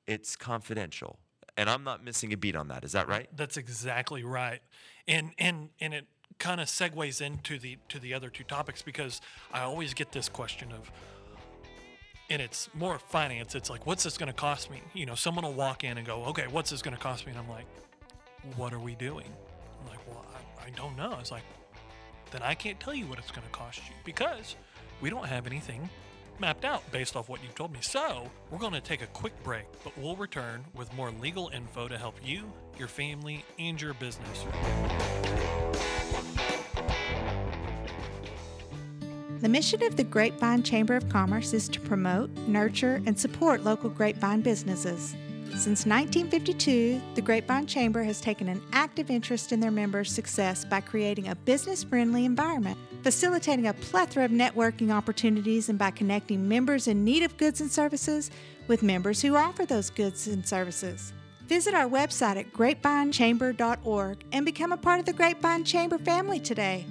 it's 0.05 0.36
confidential. 0.36 1.19
And 1.57 1.69
I'm 1.69 1.84
not 1.84 2.03
missing 2.03 2.31
a 2.31 2.38
beat 2.38 2.55
on 2.55 2.67
that. 2.69 2.84
Is 2.84 2.91
that 2.91 3.07
right? 3.07 3.27
That's 3.36 3.57
exactly 3.57 4.24
right. 4.24 4.62
And 5.07 5.31
and 5.39 5.69
and 5.81 5.93
it 5.93 6.05
kind 6.38 6.62
of 6.62 6.67
segues 6.67 7.19
into 7.19 7.57
the 7.57 7.77
to 7.89 8.00
the 8.00 8.13
other 8.13 8.29
two 8.29 8.43
topics 8.43 8.84
because 8.84 9.22
I 9.51 9.62
always 9.62 9.96
get 9.96 10.12
this 10.12 10.29
question 10.29 10.72
of 10.72 10.91
and 12.29 12.41
it's 12.41 12.69
more 12.74 13.00
finance. 13.00 13.55
It's 13.55 13.69
like, 13.69 13.86
what's 13.86 14.03
this 14.03 14.17
going 14.17 14.27
to 14.27 14.34
cost 14.34 14.69
me? 14.69 14.81
You 14.93 15.05
know, 15.05 15.15
someone 15.15 15.46
will 15.46 15.53
walk 15.53 15.84
in 15.84 15.98
and 15.98 16.05
go, 16.05 16.25
okay, 16.25 16.46
what's 16.51 16.69
this 16.69 16.81
going 16.81 16.96
to 16.96 17.01
cost 17.01 17.25
me? 17.25 17.31
And 17.31 17.39
I'm 17.39 17.50
like, 17.50 17.65
what 18.57 18.74
are 18.74 18.79
we 18.79 18.96
doing? 18.96 19.31
I'm 19.81 19.89
like, 19.89 20.00
well, 20.07 20.25
I, 20.67 20.69
don't 20.71 20.97
know. 20.97 21.17
It's 21.19 21.31
like, 21.31 21.43
then 22.31 22.41
I 22.43 22.53
can't 22.53 22.79
tell 22.79 22.93
you 22.93 23.05
what 23.05 23.19
it's 23.19 23.31
going 23.31 23.45
to 23.45 23.53
cost 23.53 23.79
you 23.88 23.95
because 24.03 24.55
we 25.00 25.09
don't 25.09 25.25
have 25.25 25.47
anything 25.47 25.89
mapped 26.39 26.65
out 26.65 26.83
based 26.91 27.15
off 27.15 27.29
what 27.29 27.41
you've 27.41 27.55
told 27.55 27.71
me. 27.71 27.79
So 27.81 28.29
we're 28.51 28.59
going 28.59 28.74
to 28.74 28.81
take 28.81 29.01
a 29.01 29.07
quick 29.07 29.33
break, 29.43 29.65
but 29.83 29.97
we'll 29.97 30.15
return 30.15 30.65
with 30.75 30.93
more 30.93 31.12
legal 31.21 31.50
info 31.53 31.88
to 31.88 31.97
help 31.97 32.15
you, 32.24 32.51
your 32.77 32.88
family, 32.88 33.45
and 33.57 33.81
your 33.81 33.93
business. 33.95 34.45
The 39.39 39.50
mission 39.50 39.83
of 39.83 39.95
the 39.95 40.03
Grapevine 40.03 40.63
Chamber 40.63 40.95
of 40.95 41.07
Commerce 41.09 41.53
is 41.53 41.69
to 41.69 41.79
promote, 41.79 42.29
nurture, 42.47 43.01
and 43.05 43.17
support 43.17 43.63
local 43.63 43.89
grapevine 43.89 44.41
businesses. 44.41 45.15
Since 45.51 45.85
1952, 45.85 47.01
the 47.15 47.21
Grapevine 47.21 47.65
Chamber 47.65 48.03
has 48.03 48.21
taken 48.21 48.47
an 48.47 48.61
active 48.73 49.09
interest 49.09 49.51
in 49.51 49.59
their 49.59 49.71
members' 49.71 50.11
success 50.11 50.63
by 50.63 50.81
creating 50.81 51.27
a 51.27 51.35
business 51.35 51.83
friendly 51.83 52.25
environment, 52.25 52.77
facilitating 53.01 53.67
a 53.67 53.73
plethora 53.73 54.25
of 54.25 54.31
networking 54.31 54.91
opportunities, 54.91 55.69
and 55.69 55.79
by 55.79 55.91
connecting 55.91 56.47
members 56.47 56.87
in 56.87 57.03
need 57.03 57.23
of 57.23 57.37
goods 57.37 57.59
and 57.59 57.71
services 57.71 58.29
with 58.67 58.83
members 58.83 59.21
who 59.21 59.35
offer 59.35 59.65
those 59.65 59.89
goods 59.89 60.27
and 60.27 60.47
services. 60.47 61.11
Visit 61.47 61.73
our 61.73 61.89
website 61.89 62.37
at 62.37 62.53
grapevinechamber.org 62.53 64.25
and 64.31 64.45
become 64.45 64.71
a 64.71 64.77
part 64.77 64.99
of 64.99 65.05
the 65.05 65.13
Grapevine 65.13 65.63
Chamber 65.63 65.97
family 65.97 66.39
today. 66.39 66.85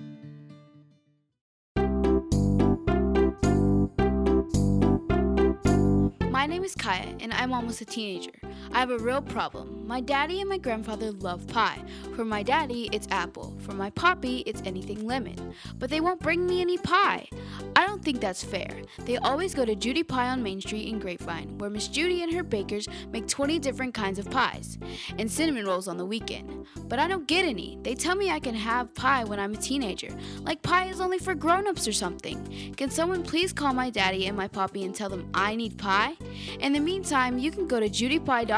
My 6.36 6.44
name 6.44 6.64
is 6.64 6.74
Kaya, 6.74 7.14
and 7.20 7.32
I'm 7.32 7.50
almost 7.54 7.80
a 7.80 7.86
teenager. 7.86 8.30
I 8.72 8.80
have 8.80 8.90
a 8.90 8.98
real 8.98 9.22
problem. 9.22 9.86
My 9.86 10.00
daddy 10.00 10.40
and 10.40 10.48
my 10.48 10.58
grandfather 10.58 11.12
love 11.12 11.46
pie. 11.46 11.78
For 12.14 12.24
my 12.24 12.42
daddy, 12.42 12.88
it's 12.92 13.06
apple. 13.10 13.56
For 13.60 13.72
my 13.72 13.90
poppy, 13.90 14.38
it's 14.46 14.62
anything 14.64 15.06
lemon. 15.06 15.54
But 15.78 15.90
they 15.90 16.00
won't 16.00 16.20
bring 16.20 16.46
me 16.46 16.60
any 16.60 16.76
pie. 16.78 17.28
I 17.76 17.86
don't 17.86 18.02
think 18.02 18.20
that's 18.20 18.42
fair. 18.42 18.82
They 19.04 19.16
always 19.18 19.54
go 19.54 19.64
to 19.64 19.76
Judy 19.76 20.02
Pie 20.02 20.30
on 20.30 20.42
Main 20.42 20.60
Street 20.60 20.88
in 20.88 20.98
Grapevine, 20.98 21.56
where 21.58 21.70
Miss 21.70 21.88
Judy 21.88 22.22
and 22.22 22.32
her 22.32 22.42
bakers 22.42 22.88
make 23.12 23.28
20 23.28 23.58
different 23.58 23.94
kinds 23.94 24.18
of 24.18 24.30
pies, 24.30 24.78
and 25.18 25.30
cinnamon 25.30 25.66
rolls 25.66 25.88
on 25.88 25.96
the 25.96 26.04
weekend. 26.04 26.66
But 26.88 26.98
I 26.98 27.06
don't 27.08 27.28
get 27.28 27.44
any. 27.44 27.78
They 27.82 27.94
tell 27.94 28.16
me 28.16 28.30
I 28.30 28.40
can 28.40 28.54
have 28.54 28.94
pie 28.94 29.24
when 29.24 29.38
I'm 29.38 29.54
a 29.54 29.56
teenager, 29.56 30.10
like 30.42 30.62
pie 30.62 30.88
is 30.88 31.00
only 31.00 31.18
for 31.18 31.34
grown-ups 31.34 31.86
or 31.86 31.92
something. 31.92 32.74
Can 32.76 32.90
someone 32.90 33.22
please 33.22 33.52
call 33.52 33.72
my 33.72 33.90
daddy 33.90 34.26
and 34.26 34.36
my 34.36 34.48
poppy 34.48 34.84
and 34.84 34.94
tell 34.94 35.08
them 35.08 35.28
I 35.34 35.54
need 35.54 35.78
pie? 35.78 36.16
In 36.60 36.72
the 36.72 36.80
meantime, 36.80 37.38
you 37.38 37.50
can 37.50 37.66
go 37.66 37.78
to 37.78 37.88
judypie.com 37.88 38.55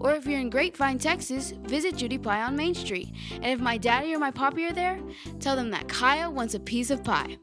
or 0.00 0.14
if 0.14 0.26
you're 0.26 0.40
in 0.40 0.50
Grapevine, 0.50 0.98
Texas, 0.98 1.52
visit 1.64 1.96
Judy 1.96 2.18
Pie 2.18 2.42
on 2.42 2.56
Main 2.56 2.74
Street. 2.74 3.12
And 3.34 3.46
if 3.46 3.60
my 3.60 3.76
daddy 3.76 4.14
or 4.14 4.18
my 4.18 4.30
poppy 4.30 4.64
are 4.64 4.72
there, 4.72 4.98
tell 5.40 5.54
them 5.56 5.70
that 5.70 5.88
Kaya 5.88 6.30
wants 6.30 6.54
a 6.54 6.60
piece 6.60 6.90
of 6.90 7.04
pie. 7.04 7.36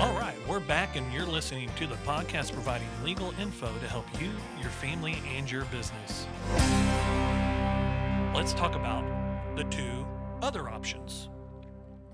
All 0.00 0.12
right, 0.12 0.34
we're 0.46 0.60
back, 0.60 0.96
and 0.96 1.10
you're 1.12 1.24
listening 1.24 1.70
to 1.78 1.86
the 1.86 1.96
podcast 2.06 2.52
providing 2.52 2.88
legal 3.02 3.32
info 3.40 3.72
to 3.78 3.88
help 3.88 4.06
you, 4.20 4.30
your 4.60 4.70
family, 4.70 5.16
and 5.34 5.50
your 5.50 5.64
business. 5.66 6.26
Let's 8.34 8.52
talk 8.52 8.74
about 8.74 9.04
the 9.56 9.62
two 9.64 10.04
other 10.42 10.68
options. 10.68 11.28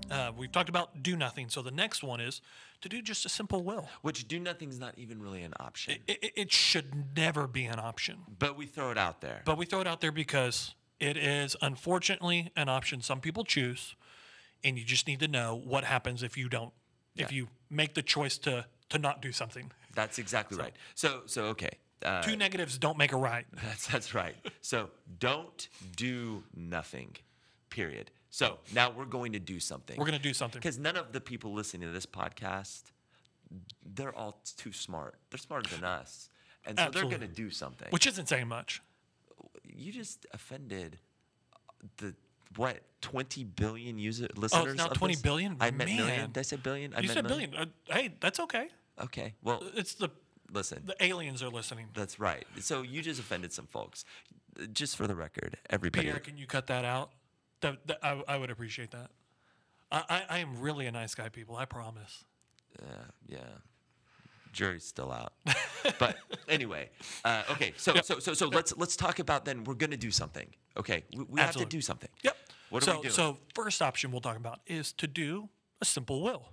Uh, 0.09 0.31
we've 0.37 0.51
talked 0.51 0.69
about 0.69 1.01
do 1.01 1.15
nothing, 1.15 1.49
so 1.49 1.63
the 1.63 1.71
next 1.71 2.03
one 2.03 2.21
is 2.21 2.41
to 2.81 2.89
do 2.89 3.01
just 3.01 3.25
a 3.25 3.29
simple 3.29 3.63
will. 3.63 3.89
Which 4.03 4.27
do 4.27 4.39
nothing 4.39 4.69
is 4.69 4.79
not 4.79 4.97
even 4.97 5.19
really 5.19 5.41
an 5.41 5.53
option. 5.59 5.95
It, 6.07 6.19
it, 6.21 6.31
it 6.35 6.51
should 6.51 7.17
never 7.17 7.47
be 7.47 7.65
an 7.65 7.79
option, 7.79 8.19
but 8.37 8.55
we 8.55 8.67
throw 8.67 8.91
it 8.91 8.97
out 8.99 9.21
there. 9.21 9.41
but 9.45 9.57
we 9.57 9.65
throw 9.65 9.81
it 9.81 9.87
out 9.87 9.99
there 9.99 10.11
because 10.11 10.75
it 10.99 11.17
is 11.17 11.55
unfortunately 11.61 12.51
an 12.55 12.69
option 12.69 13.01
some 13.01 13.19
people 13.19 13.43
choose, 13.43 13.95
and 14.63 14.77
you 14.77 14.85
just 14.85 15.07
need 15.07 15.19
to 15.21 15.27
know 15.27 15.55
what 15.55 15.85
happens 15.85 16.21
if 16.21 16.37
you 16.37 16.47
don't, 16.49 16.71
if 17.17 17.31
you 17.31 17.47
make 17.69 17.95
the 17.95 18.03
choice 18.03 18.37
to 18.39 18.67
to 18.89 18.99
not 18.99 19.21
do 19.21 19.31
something. 19.31 19.71
That's 19.95 20.19
exactly 20.19 20.57
right. 20.57 20.73
So 20.93 21.21
so 21.25 21.45
okay. 21.45 21.79
Uh, 22.05 22.21
Two 22.21 22.35
negatives 22.35 22.77
don't 22.77 22.97
make 22.97 23.11
a 23.11 23.17
right. 23.17 23.45
That's 23.63 23.87
that's 23.87 24.13
right. 24.15 24.35
So 24.61 24.89
don't 25.19 25.67
do 25.95 26.43
nothing. 26.55 27.15
Period. 27.69 28.11
So 28.29 28.57
now 28.73 28.89
we're 28.91 29.05
going 29.05 29.33
to 29.33 29.39
do 29.39 29.59
something. 29.59 29.97
We're 29.97 30.05
going 30.05 30.17
to 30.17 30.23
do 30.23 30.33
something. 30.33 30.59
because 30.59 30.79
none 30.79 30.95
of 30.97 31.11
the 31.11 31.21
people 31.21 31.53
listening 31.53 31.87
to 31.87 31.93
this 31.93 32.05
podcast 32.05 32.83
they're 33.95 34.15
all 34.15 34.41
too 34.57 34.71
smart. 34.71 35.15
They're 35.29 35.37
smarter 35.37 35.69
than 35.75 35.83
us, 35.83 36.29
and 36.65 36.79
so 36.79 36.89
they're 36.89 37.03
going 37.03 37.19
to 37.19 37.27
do 37.27 37.49
something. 37.49 37.87
Which 37.89 38.07
isn't 38.07 38.27
saying 38.29 38.47
much. 38.47 38.81
you 39.65 39.91
just 39.91 40.25
offended 40.33 40.97
the 41.97 42.15
what 42.55 42.79
20 43.01 43.43
billion 43.43 43.97
user 43.97 44.27
listeners. 44.35 44.63
Oh, 44.65 44.67
it's 44.69 44.77
now 44.77 44.87
20 44.87 45.13
this? 45.15 45.21
billion? 45.21 45.57
I 45.59 45.71
meant 45.71 45.89
million. 45.89 46.07
Man. 46.07 46.31
Did 46.31 46.39
I 46.39 46.41
say 46.43 46.55
billion? 46.57 46.93
I 46.93 46.99
You 47.01 47.07
said 47.09 47.25
million. 47.27 47.51
billion. 47.51 47.69
Uh, 47.89 47.93
hey, 47.93 48.13
that's 48.19 48.39
okay. 48.41 48.67
Okay. 49.01 49.33
Well, 49.43 49.63
It's 49.75 49.95
the 49.95 50.09
listen. 50.51 50.83
the 50.85 51.03
aliens 51.03 51.41
are 51.43 51.49
listening. 51.49 51.87
That's 51.93 52.19
right. 52.19 52.45
So 52.59 52.81
you 52.81 53.01
just 53.01 53.19
offended 53.19 53.53
some 53.53 53.67
folks. 53.67 54.05
Just 54.73 54.97
for 54.97 55.07
the 55.07 55.15
record, 55.15 55.57
everybody. 55.69 56.07
Pierre, 56.07 56.19
can 56.19 56.37
you 56.37 56.45
cut 56.45 56.67
that 56.67 56.85
out? 56.85 57.11
That, 57.61 57.87
that- 57.87 57.99
I, 58.03 58.21
I 58.27 58.37
would 58.37 58.51
appreciate 58.51 58.91
that. 58.91 59.11
I, 59.91 60.03
I, 60.09 60.23
I 60.29 60.39
am 60.39 60.59
really 60.59 60.87
a 60.87 60.91
nice 60.91 61.15
guy, 61.15 61.29
people. 61.29 61.55
I 61.55 61.65
promise. 61.65 62.23
Yeah, 62.81 62.87
yeah. 63.27 63.39
Jury's 64.53 64.83
still 64.83 65.11
out. 65.11 65.33
but 65.99 66.17
anyway, 66.49 66.89
uh, 67.23 67.43
okay. 67.51 67.73
So 67.77 67.93
Yep. 67.95 68.05
so 68.05 68.19
so 68.19 68.33
so 68.33 68.47
let's 68.49 68.75
let's 68.77 68.95
talk 68.95 69.19
about 69.19 69.45
then. 69.45 69.63
We're 69.63 69.75
gonna 69.75 69.97
do 69.97 70.11
something. 70.11 70.47
Okay, 70.77 71.03
we, 71.15 71.23
we 71.23 71.39
have 71.41 71.55
to 71.55 71.65
do 71.65 71.81
something. 71.81 72.09
Yep. 72.23 72.37
What 72.69 72.83
so, 72.83 72.91
are 72.91 72.95
we 72.97 73.01
doing? 73.03 73.13
So 73.13 73.37
first 73.55 73.81
option 73.81 74.11
we'll 74.11 74.21
talk 74.21 74.37
about 74.37 74.59
is 74.67 74.91
to 74.93 75.07
do 75.07 75.49
a 75.81 75.85
simple 75.85 76.21
will, 76.21 76.49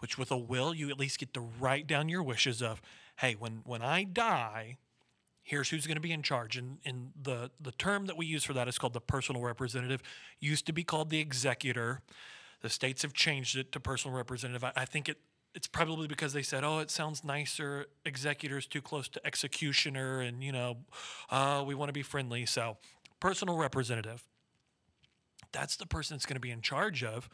which 0.00 0.18
with 0.18 0.30
a 0.30 0.36
will 0.36 0.74
you 0.74 0.90
at 0.90 0.98
least 0.98 1.18
get 1.18 1.34
to 1.34 1.40
write 1.40 1.86
down 1.86 2.08
your 2.08 2.22
wishes 2.22 2.62
of, 2.62 2.80
hey, 3.16 3.36
when 3.38 3.62
when 3.64 3.82
I 3.82 4.04
die, 4.04 4.78
here's 5.42 5.70
who's 5.70 5.86
going 5.86 5.96
to 5.96 6.00
be 6.00 6.12
in 6.12 6.22
charge. 6.22 6.56
And, 6.56 6.78
and 6.84 7.12
the 7.20 7.50
the 7.60 7.72
term 7.72 8.06
that 8.06 8.16
we 8.16 8.26
use 8.26 8.44
for 8.44 8.52
that 8.52 8.68
is 8.68 8.78
called 8.78 8.92
the 8.92 9.00
personal 9.00 9.42
representative. 9.42 10.02
Used 10.40 10.66
to 10.66 10.72
be 10.72 10.84
called 10.84 11.10
the 11.10 11.20
executor. 11.20 12.00
The 12.62 12.70
states 12.70 13.02
have 13.02 13.12
changed 13.12 13.56
it 13.56 13.72
to 13.72 13.80
personal 13.80 14.16
representative. 14.16 14.64
I, 14.64 14.72
I 14.76 14.84
think 14.84 15.08
it 15.08 15.18
it's 15.54 15.68
probably 15.68 16.08
because 16.08 16.32
they 16.32 16.42
said, 16.42 16.64
oh, 16.64 16.80
it 16.80 16.90
sounds 16.90 17.22
nicer. 17.22 17.86
Executor 18.04 18.58
is 18.58 18.66
too 18.66 18.82
close 18.82 19.08
to 19.10 19.24
executioner, 19.24 20.20
and 20.20 20.42
you 20.42 20.50
know, 20.50 20.78
uh, 21.30 21.62
we 21.64 21.74
want 21.74 21.90
to 21.90 21.92
be 21.92 22.02
friendly. 22.02 22.44
So, 22.44 22.76
personal 23.20 23.56
representative 23.56 24.24
that's 25.54 25.76
the 25.76 25.86
person 25.86 26.16
that's 26.16 26.26
going 26.26 26.36
to 26.36 26.40
be 26.40 26.50
in 26.50 26.60
charge 26.60 27.02
of 27.02 27.30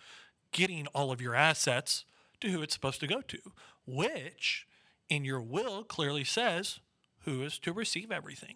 getting 0.52 0.86
all 0.88 1.10
of 1.10 1.20
your 1.20 1.34
assets 1.34 2.04
to 2.40 2.48
who 2.48 2.62
it's 2.62 2.74
supposed 2.74 3.00
to 3.00 3.06
go 3.06 3.22
to, 3.22 3.38
which 3.86 4.66
in 5.10 5.24
your 5.24 5.42
will 5.42 5.82
clearly 5.84 6.24
says 6.24 6.78
who 7.24 7.42
is 7.42 7.58
to 7.58 7.72
receive 7.72 8.10
everything. 8.10 8.54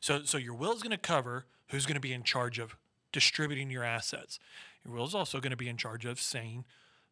So, 0.00 0.22
so 0.22 0.38
your 0.38 0.54
will 0.54 0.72
is 0.72 0.82
going 0.82 0.92
to 0.92 0.98
cover 0.98 1.46
who's 1.70 1.86
going 1.86 1.96
to 1.96 2.00
be 2.00 2.12
in 2.12 2.22
charge 2.22 2.58
of 2.58 2.76
distributing 3.12 3.70
your 3.70 3.82
assets. 3.82 4.38
Your 4.84 4.94
will 4.94 5.06
is 5.06 5.14
also 5.14 5.40
going 5.40 5.50
to 5.50 5.56
be 5.56 5.68
in 5.68 5.76
charge 5.76 6.04
of 6.04 6.20
saying 6.20 6.64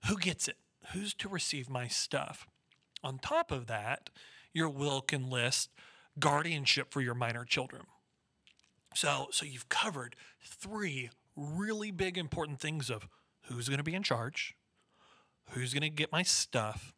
who 0.06 0.16
gets 0.16 0.46
it, 0.46 0.56
who's 0.92 1.14
to 1.14 1.28
receive 1.28 1.70
my 1.70 1.88
stuff. 1.88 2.46
On 3.02 3.18
top 3.18 3.50
of 3.50 3.66
that, 3.66 4.10
your 4.52 4.68
will 4.68 5.00
can 5.00 5.30
list 5.30 5.70
guardianship 6.18 6.92
for 6.92 7.00
your 7.00 7.14
minor 7.14 7.44
children. 7.44 7.82
So, 8.94 9.28
so 9.30 9.46
you've 9.46 9.70
covered 9.70 10.14
three 10.44 11.10
really 11.34 11.90
big 11.90 12.18
important 12.18 12.60
things 12.60 12.90
of 12.90 13.08
who's 13.44 13.68
going 13.68 13.78
to 13.78 13.84
be 13.84 13.94
in 13.94 14.02
charge, 14.02 14.54
who's 15.50 15.72
going 15.72 15.82
to 15.82 15.88
get 15.88 16.12
my 16.12 16.22
stuff, 16.22 16.92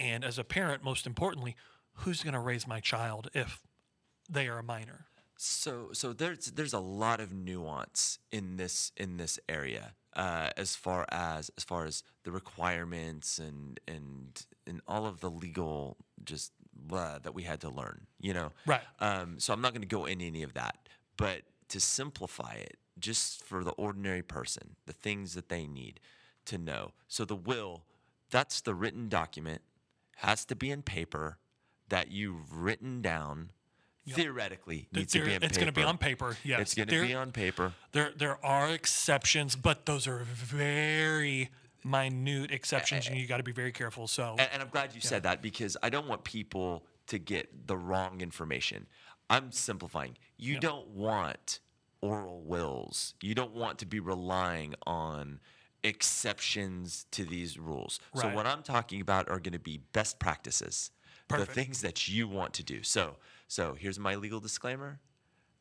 and 0.00 0.24
as 0.24 0.38
a 0.38 0.44
parent, 0.44 0.82
most 0.82 1.06
importantly, 1.06 1.54
who's 1.92 2.22
going 2.22 2.34
to 2.34 2.40
raise 2.40 2.66
my 2.66 2.80
child 2.80 3.30
if 3.34 3.60
they 4.28 4.48
are 4.48 4.58
a 4.58 4.62
minor. 4.62 5.06
So 5.36 5.90
so 5.92 6.12
there's 6.12 6.46
there's 6.52 6.72
a 6.72 6.80
lot 6.80 7.20
of 7.20 7.32
nuance 7.32 8.18
in 8.30 8.56
this 8.56 8.92
in 8.96 9.16
this 9.16 9.38
area 9.48 9.94
uh, 10.14 10.50
as 10.56 10.76
far 10.76 11.06
as 11.10 11.50
as 11.56 11.64
far 11.64 11.84
as 11.84 12.02
the 12.24 12.30
requirements 12.30 13.38
and 13.38 13.80
and 13.88 14.46
and 14.66 14.80
all 14.86 15.06
of 15.06 15.20
the 15.20 15.30
legal 15.30 15.96
just 16.24 16.52
blah 16.74 17.18
that 17.20 17.34
we 17.34 17.44
had 17.44 17.60
to 17.60 17.70
learn. 17.70 18.06
You 18.18 18.34
know. 18.34 18.52
Right. 18.66 18.82
Um, 18.98 19.38
so 19.38 19.52
I'm 19.52 19.60
not 19.60 19.72
going 19.72 19.82
to 19.82 19.88
go 19.88 20.04
into 20.06 20.24
any 20.24 20.42
of 20.42 20.54
that, 20.54 20.88
but 21.16 21.42
to 21.68 21.80
simplify 21.80 22.54
it, 22.54 22.76
just 22.98 23.42
for 23.42 23.64
the 23.64 23.72
ordinary 23.72 24.22
person, 24.22 24.76
the 24.86 24.92
things 24.92 25.34
that 25.34 25.48
they 25.48 25.66
need 25.66 26.00
to 26.46 26.58
know. 26.58 26.92
So 27.08 27.24
the 27.24 27.36
will, 27.36 27.84
that's 28.30 28.60
the 28.60 28.74
written 28.74 29.08
document, 29.08 29.62
has 30.20 30.44
to 30.46 30.56
be 30.56 30.70
in 30.70 30.82
paper 30.82 31.38
that 31.88 32.10
you've 32.10 32.52
written 32.56 33.02
down. 33.02 33.50
Theoretically, 34.08 34.88
needs 34.92 35.12
to 35.12 35.24
be 35.24 35.34
in 35.34 35.42
it's 35.42 35.56
going 35.56 35.68
to 35.68 35.72
be 35.72 35.84
on 35.84 35.96
paper. 35.96 36.36
Yes, 36.42 36.60
It's 36.60 36.74
going 36.74 36.88
to 36.88 37.06
be 37.06 37.14
on 37.14 37.30
paper. 37.30 37.74
There, 37.92 38.10
there 38.16 38.44
are 38.44 38.70
exceptions, 38.70 39.54
but 39.54 39.86
those 39.86 40.08
are 40.08 40.24
very 40.24 41.50
minute 41.84 42.50
exceptions, 42.50 43.06
and 43.06 43.16
you 43.16 43.26
got 43.28 43.36
to 43.36 43.42
be 43.44 43.52
very 43.52 43.70
careful. 43.70 44.08
So, 44.08 44.34
And, 44.38 44.48
and 44.52 44.62
I'm 44.62 44.68
glad 44.68 44.94
you 44.94 45.00
said 45.00 45.22
that 45.24 45.42
because 45.42 45.76
I 45.82 45.90
don't 45.90 46.08
want 46.08 46.24
people 46.24 46.84
to 47.06 47.18
get 47.18 47.68
the 47.68 47.76
wrong 47.76 48.20
information. 48.20 48.86
I'm 49.28 49.52
simplifying. 49.52 50.16
You 50.36 50.58
don't 50.58 50.88
want 50.88 51.60
oral 52.00 52.40
wills. 52.42 53.14
You 53.20 53.34
don't 53.34 53.54
want 53.54 53.78
to 53.78 53.86
be 53.86 54.00
relying 54.00 54.74
on 54.86 55.38
exceptions 55.82 57.06
to 57.12 57.24
these 57.24 57.58
rules. 57.58 58.00
So 58.14 58.28
what 58.28 58.46
I'm 58.46 58.62
talking 58.62 59.00
about 59.00 59.28
are 59.28 59.38
going 59.38 59.52
to 59.52 59.58
be 59.58 59.80
best 59.92 60.18
practices. 60.18 60.90
Perfect. 61.28 61.48
The 61.48 61.54
things 61.54 61.80
that 61.82 62.08
you 62.08 62.26
want 62.28 62.54
to 62.54 62.62
do. 62.62 62.82
So 62.82 63.16
so 63.46 63.74
here's 63.78 63.98
my 63.98 64.14
legal 64.14 64.40
disclaimer. 64.40 65.00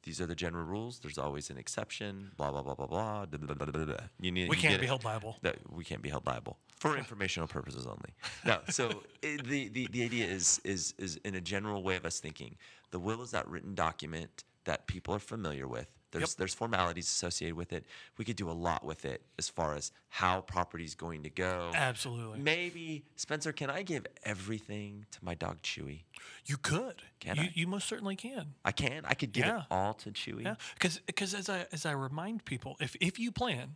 These 0.03 0.21
are 0.21 0.25
the 0.25 0.35
general 0.35 0.63
rules. 0.63 0.99
There's 0.99 1.17
always 1.17 1.49
an 1.49 1.57
exception. 1.57 2.31
Blah 2.37 2.51
blah 2.51 2.61
blah 2.61 2.75
blah 2.75 2.87
blah. 2.87 3.25
blah, 3.25 3.55
blah, 3.55 3.65
blah, 3.65 3.85
blah. 3.85 3.95
You 4.19 4.31
need, 4.31 4.49
We 4.49 4.55
you 4.55 4.61
can't 4.61 4.79
be 4.79 4.85
it 4.85 4.87
held 4.87 5.03
liable. 5.03 5.37
that 5.41 5.57
we 5.69 5.83
can't 5.83 6.01
be 6.01 6.09
held 6.09 6.25
liable 6.25 6.57
for 6.79 6.97
informational 7.03 7.47
purposes 7.47 7.85
only. 7.85 8.13
No, 8.45 8.59
so 8.69 8.89
i 9.23 9.37
the, 9.43 9.67
the 9.69 9.87
the 9.91 10.03
idea 10.03 10.25
is 10.25 10.61
is 10.63 10.93
is 10.97 11.17
in 11.25 11.35
a 11.35 11.41
general 11.41 11.83
way 11.83 11.95
of 11.95 12.05
us 12.05 12.19
thinking. 12.19 12.55
The 12.91 12.99
will 12.99 13.21
is 13.21 13.31
that 13.31 13.47
written 13.47 13.75
document 13.75 14.43
that 14.65 14.87
people 14.87 15.13
are 15.13 15.19
familiar 15.19 15.67
with. 15.67 15.98
There's 16.11 16.35
there's 16.35 16.53
formalities 16.53 17.05
associated 17.07 17.55
with 17.55 17.71
it. 17.73 17.85
We 18.17 18.25
could 18.25 18.35
do 18.35 18.49
a 18.49 18.53
lot 18.53 18.83
with 18.83 19.05
it 19.05 19.21
as 19.37 19.47
far 19.49 19.75
as 19.75 19.91
how 20.09 20.41
property 20.41 20.83
is 20.83 20.95
going 20.95 21.23
to 21.23 21.29
go. 21.29 21.71
absolutely, 21.75 22.39
Maybe 22.39 23.03
Spencer, 23.15 23.51
can 23.51 23.69
I 23.69 23.83
give 23.83 24.05
everything 24.23 25.05
to 25.11 25.19
my 25.23 25.35
dog 25.35 25.61
Chewy? 25.61 26.01
you 26.45 26.57
could. 26.57 27.03
Can 27.19 27.35
you, 27.35 27.41
I? 27.43 27.51
you 27.53 27.67
most 27.67 27.87
certainly 27.87 28.15
can. 28.15 28.55
I 28.65 28.71
can. 28.71 29.03
I 29.05 29.13
could 29.13 29.31
give 29.33 29.45
Yeah. 29.45 29.59
it 29.59 29.63
all 29.69 29.93
to 29.95 30.09
Chewy. 30.11 30.43
Yeah, 30.43 30.55
because 30.79 31.33
as 31.35 31.47
I 31.49 31.67
as 31.71 31.85
I 31.85 31.91
remind 31.91 32.45
people, 32.45 32.75
if 32.79 32.95
if 32.99 33.19
you 33.19 33.31
plan, 33.31 33.75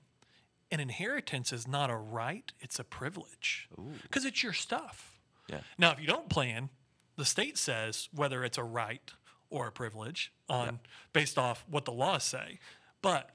an 0.71 0.79
inheritance 0.79 1.53
is 1.53 1.67
not 1.67 1.89
a 1.91 1.95
right; 1.95 2.51
it's 2.59 2.79
a 2.79 2.83
privilege. 2.83 3.69
Because 4.01 4.25
it's 4.25 4.41
your 4.41 4.53
stuff. 4.53 5.19
Yeah. 5.47 5.59
Now, 5.77 5.91
if 5.91 5.99
you 5.99 6.07
don't 6.07 6.29
plan, 6.29 6.69
the 7.17 7.25
state 7.25 7.57
says 7.57 8.09
whether 8.13 8.43
it's 8.43 8.57
a 8.57 8.63
right 8.63 9.11
or 9.53 9.67
a 9.67 9.71
privilege 9.71 10.33
on 10.49 10.79
based 11.13 11.37
off 11.37 11.63
what 11.69 11.85
the 11.85 11.91
laws 11.93 12.23
say, 12.23 12.59
but 13.01 13.29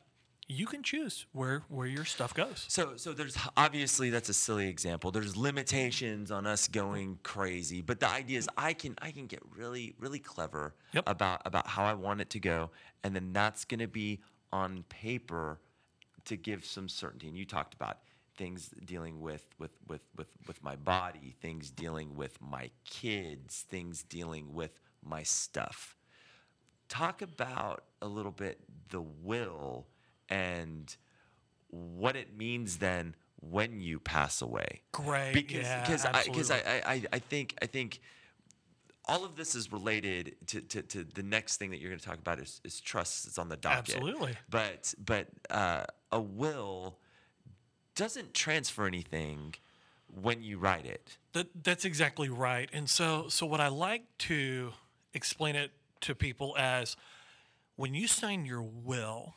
you 0.49 0.67
can 0.67 0.83
choose 0.83 1.27
where 1.33 1.63
where 1.69 1.87
your 1.87 2.05
stuff 2.05 2.35
goes. 2.35 2.65
So, 2.69 2.97
so 2.97 3.13
there's 3.13 3.37
obviously 3.57 4.11
that's 4.11 4.29
a 4.29 4.35
silly 4.35 4.69
example. 4.69 5.11
There's 5.11 5.37
limitations 5.37 6.31
on 6.31 6.47
us 6.47 6.67
going 6.69 7.19
crazy, 7.23 7.83
but 7.83 8.01
the 8.01 8.09
idea 8.09 8.39
is 8.39 8.49
I 8.57 8.73
can 8.73 8.97
I 9.01 9.11
can 9.13 9.27
get 9.27 9.41
really 9.57 9.95
really 9.99 10.19
clever 10.19 10.75
Yep. 10.93 11.05
about 11.07 11.43
about 11.45 11.67
how 11.69 11.85
I 11.85 11.95
want 11.95 12.21
it 12.21 12.31
to 12.31 12.41
go, 12.41 12.71
and 13.05 13.15
then 13.15 13.33
that's 13.33 13.65
going 13.65 13.81
to 13.81 13.89
be 13.89 14.21
on 14.53 14.85
paper 14.89 15.61
to 16.25 16.37
give 16.37 16.65
some 16.65 16.89
certainty. 16.89 17.29
And 17.29 17.37
you 17.37 17.45
talked 17.45 17.75
about 17.75 17.99
things 18.37 18.71
dealing 18.85 19.21
with 19.21 19.45
with 19.59 19.73
with 19.87 20.01
with 20.17 20.29
with 20.47 20.65
my 20.65 20.77
body, 20.77 21.37
things 21.43 21.71
dealing 21.71 22.15
with 22.17 22.41
my 22.41 22.71
kids, 22.89 23.67
things 23.69 24.03
dealing 24.03 24.55
with 24.55 24.81
my 25.05 25.23
stuff 25.23 25.98
talk 26.89 27.23
about 27.23 27.85
a 28.03 28.07
little 28.07 28.33
bit 28.33 28.61
the 28.91 29.01
will 29.01 29.87
and 30.29 30.97
what 31.71 32.17
it 32.17 32.37
means 32.37 32.79
then 32.79 33.15
when 33.41 33.81
you 33.81 34.01
pass 34.01 34.41
away. 34.43 34.83
Great, 34.93 35.33
Because 35.33 35.63
yeah, 35.63 36.11
I 36.13 36.23
because 36.25 36.51
I. 36.51 36.57
I 36.59 36.83
I- 36.93 37.03
I 37.13 37.19
think 37.19 37.55
I 37.63 37.67
think 37.67 38.01
all 39.05 39.25
of 39.25 39.37
this 39.37 39.55
is 39.55 39.73
related 39.73 40.37
to, 40.49 40.61
to, 40.61 40.83
to 40.83 41.03
the 41.05 41.23
next 41.23 41.57
thing 41.57 41.71
that 41.71 41.79
you're 41.81 41.89
going 41.89 41.99
to 41.99 42.05
talk 42.05 42.19
about 42.19 42.39
is, 42.39 42.61
is 42.63 42.79
trust. 42.79 43.27
It's 43.27 43.39
on 43.39 43.49
the 43.49 43.57
docket. 43.57 43.95
Absolutely. 43.97 44.37
But 44.51 44.95
but 45.03 45.29
uh, 45.49 45.85
a 46.13 46.21
will 46.21 46.99
doesn't 47.95 48.35
transfer 48.35 48.87
anything 48.87 49.55
when 50.21 50.43
you 50.43 50.59
write 50.59 50.85
it. 50.87 51.17
That 51.33 51.47
that's 51.63 51.85
exactly 51.85 52.29
right. 52.29 52.69
And 52.73 52.89
so 52.89 53.29
so 53.29 53.47
what 53.47 53.61
I 53.61 53.69
like 53.69 54.05
to 54.19 54.73
explain 55.15 55.57
it 55.57 55.71
to 56.03 56.15
people 56.15 56.55
as 56.59 56.97
when 57.77 57.95
you 57.95 58.07
sign 58.07 58.45
your 58.45 58.63
will, 58.63 59.35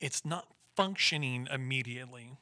it's 0.00 0.24
not 0.24 0.48
functioning 0.74 1.48
immediately, 1.50 2.32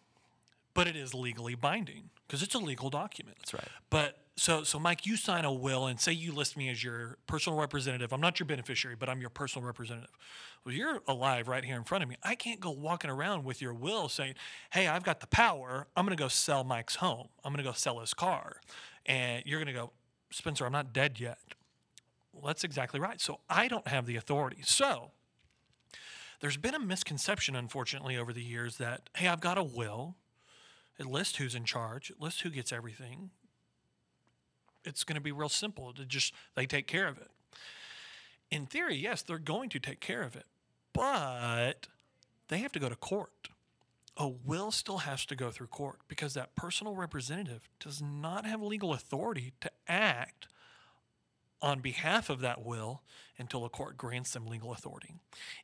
but 0.73 0.87
it 0.87 0.97
is 0.97 1.15
legally 1.15 1.55
binding 1.55 2.11
because 2.27 2.43
it's 2.43 2.55
a 2.55 2.59
legal 2.59 2.91
document. 2.91 3.37
That's 3.41 3.55
right. 3.55 3.69
But 3.91 4.19
so 4.37 4.65
so 4.65 4.79
Mike, 4.79 5.07
you 5.07 5.17
sign 5.17 5.45
a 5.45 5.53
will 5.53 5.87
and 5.87 6.01
say 6.01 6.13
you 6.13 6.33
list 6.33 6.57
me 6.57 6.69
as 6.69 6.83
your 6.83 7.19
personal 7.27 7.59
representative. 7.59 8.13
I'm 8.13 8.21
not 8.21 8.41
your 8.41 8.47
beneficiary, 8.47 8.97
but 8.99 9.09
I'm 9.09 9.21
your 9.21 9.31
personal 9.31 9.67
representative. 9.67 10.11
Well, 10.65 10.75
you're 10.75 11.01
alive 11.07 11.47
right 11.47 11.65
here 11.65 11.77
in 11.77 11.85
front 11.85 12.03
of 12.03 12.11
me. 12.11 12.17
I 12.23 12.35
can't 12.35 12.59
go 12.59 12.71
walking 12.71 13.11
around 13.11 13.45
with 13.45 13.61
your 13.63 13.75
will 13.75 14.09
saying, 14.09 14.35
"Hey, 14.71 14.89
I've 14.89 15.05
got 15.05 15.21
the 15.21 15.27
power. 15.29 15.87
I'm 15.97 16.05
going 16.05 16.17
to 16.17 16.23
go 16.23 16.29
sell 16.29 16.65
Mike's 16.65 16.97
home. 16.97 17.29
I'm 17.45 17.53
going 17.53 17.65
to 17.65 17.71
go 17.71 17.75
sell 17.75 18.01
his 18.01 18.15
car." 18.15 18.61
And 19.07 19.45
you're 19.45 19.59
going 19.59 19.75
to 19.75 19.79
go, 19.79 19.91
Spencer, 20.31 20.67
I'm 20.67 20.73
not 20.73 20.93
dead 20.93 21.21
yet. 21.21 21.39
Well, 22.35 22.49
that's 22.49 22.65
exactly 22.65 23.01
right. 23.01 23.21
So 23.21 23.41
I 23.49 23.69
don't 23.69 23.87
have 23.87 24.07
the 24.07 24.17
authority. 24.17 24.59
So 24.65 25.13
there's 26.41 26.57
been 26.57 26.75
a 26.75 26.81
misconception, 26.81 27.57
unfortunately, 27.57 28.17
over 28.17 28.33
the 28.33 28.43
years 28.43 28.77
that, 28.79 29.09
hey, 29.17 29.29
I've 29.29 29.41
got 29.41 29.57
a 29.57 29.63
will. 29.63 30.17
It 30.99 31.07
lists 31.07 31.37
who's 31.37 31.55
in 31.55 31.65
charge, 31.65 32.11
it 32.11 32.21
lists 32.21 32.41
who 32.41 32.51
gets 32.51 32.73
everything. 32.73 33.31
It's 34.85 35.03
going 35.03 35.17
to 35.17 35.21
be 35.21 35.33
real 35.33 35.49
simple. 35.49 35.93
To 35.93 36.05
just 36.05 36.35
they 36.55 36.67
take 36.67 36.87
care 36.87 37.09
of 37.09 37.19
it. 37.19 37.31
In 38.51 38.67
theory, 38.67 38.97
yes, 38.97 39.23
they're 39.23 39.39
going 39.39 39.71
to 39.71 39.81
take 39.81 40.01
care 40.01 40.23
of 40.23 40.37
it, 40.37 40.45
but 40.93 41.89
they 42.49 42.59
have 42.59 42.73
to 42.73 42.79
go 42.79 42.89
to 42.89 42.97
court. 42.97 43.49
A 44.17 44.29
will 44.29 44.71
still 44.71 44.99
has 44.99 45.27
to 45.27 45.35
go 45.35 45.51
through 45.51 45.67
court 45.69 46.01
because 46.07 46.35
that 46.35 46.55
personal 46.55 46.95
representative 46.95 47.69
does 47.81 48.01
not 48.01 48.47
have 48.47 48.63
legal 48.63 48.93
authority 48.93 49.55
to 49.61 49.71
act 49.89 50.47
on 51.65 51.81
behalf 51.81 52.29
of 52.29 52.41
that 52.41 52.63
will 52.63 53.01
until 53.39 53.65
a 53.65 53.71
court 53.71 53.97
grants 53.97 54.33
them 54.33 54.47
legal 54.47 54.71
authority. 54.71 55.15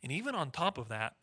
And 0.02 0.10
even 0.10 0.34
on 0.34 0.50
top 0.50 0.78
of 0.78 0.88
that, 0.88 1.14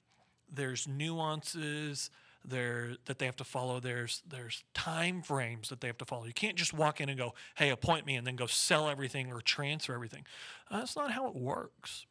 there's 0.53 0.87
nuances 0.87 2.11
there 2.45 2.95
that 3.05 3.17
they 3.17 3.25
have 3.25 3.35
to 3.37 3.43
follow. 3.43 3.79
There's 3.79 4.21
there's 4.29 4.63
time 4.75 5.23
frames 5.23 5.69
that 5.69 5.81
they 5.81 5.87
have 5.87 5.97
to 5.97 6.05
follow. 6.05 6.25
You 6.25 6.33
can't 6.33 6.55
just 6.55 6.73
walk 6.73 7.01
in 7.01 7.09
and 7.09 7.17
go, 7.17 7.33
"Hey, 7.55 7.71
appoint 7.71 8.05
me," 8.05 8.15
and 8.15 8.25
then 8.25 8.35
go 8.35 8.45
sell 8.45 8.87
everything 8.87 9.33
or 9.33 9.41
transfer 9.41 9.95
everything. 9.95 10.25
Uh, 10.69 10.79
that's 10.79 10.95
not 10.95 11.11
how 11.11 11.27
it 11.27 11.35
works. 11.35 12.05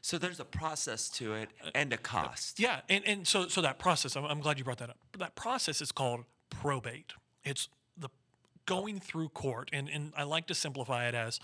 So 0.00 0.16
there's 0.16 0.40
a 0.40 0.44
process 0.44 1.10
to 1.10 1.34
it 1.34 1.50
and 1.74 1.92
a 1.92 1.98
cost. 1.98 2.58
Yeah, 2.58 2.80
and, 2.88 3.06
and 3.06 3.28
so 3.28 3.46
so 3.46 3.60
that 3.60 3.78
process, 3.78 4.16
I'm, 4.16 4.24
I'm 4.24 4.40
glad 4.40 4.58
you 4.58 4.64
brought 4.64 4.78
that 4.78 4.90
up. 4.90 4.96
That 5.18 5.34
process 5.36 5.82
is 5.82 5.92
called 5.92 6.24
probate. 6.50 7.12
It's 7.44 7.68
going 8.68 9.00
through 9.00 9.30
court, 9.30 9.70
and, 9.72 9.88
and 9.88 10.12
I 10.14 10.24
like 10.24 10.46
to 10.48 10.54
simplify 10.54 11.08
it 11.08 11.14
as 11.14 11.40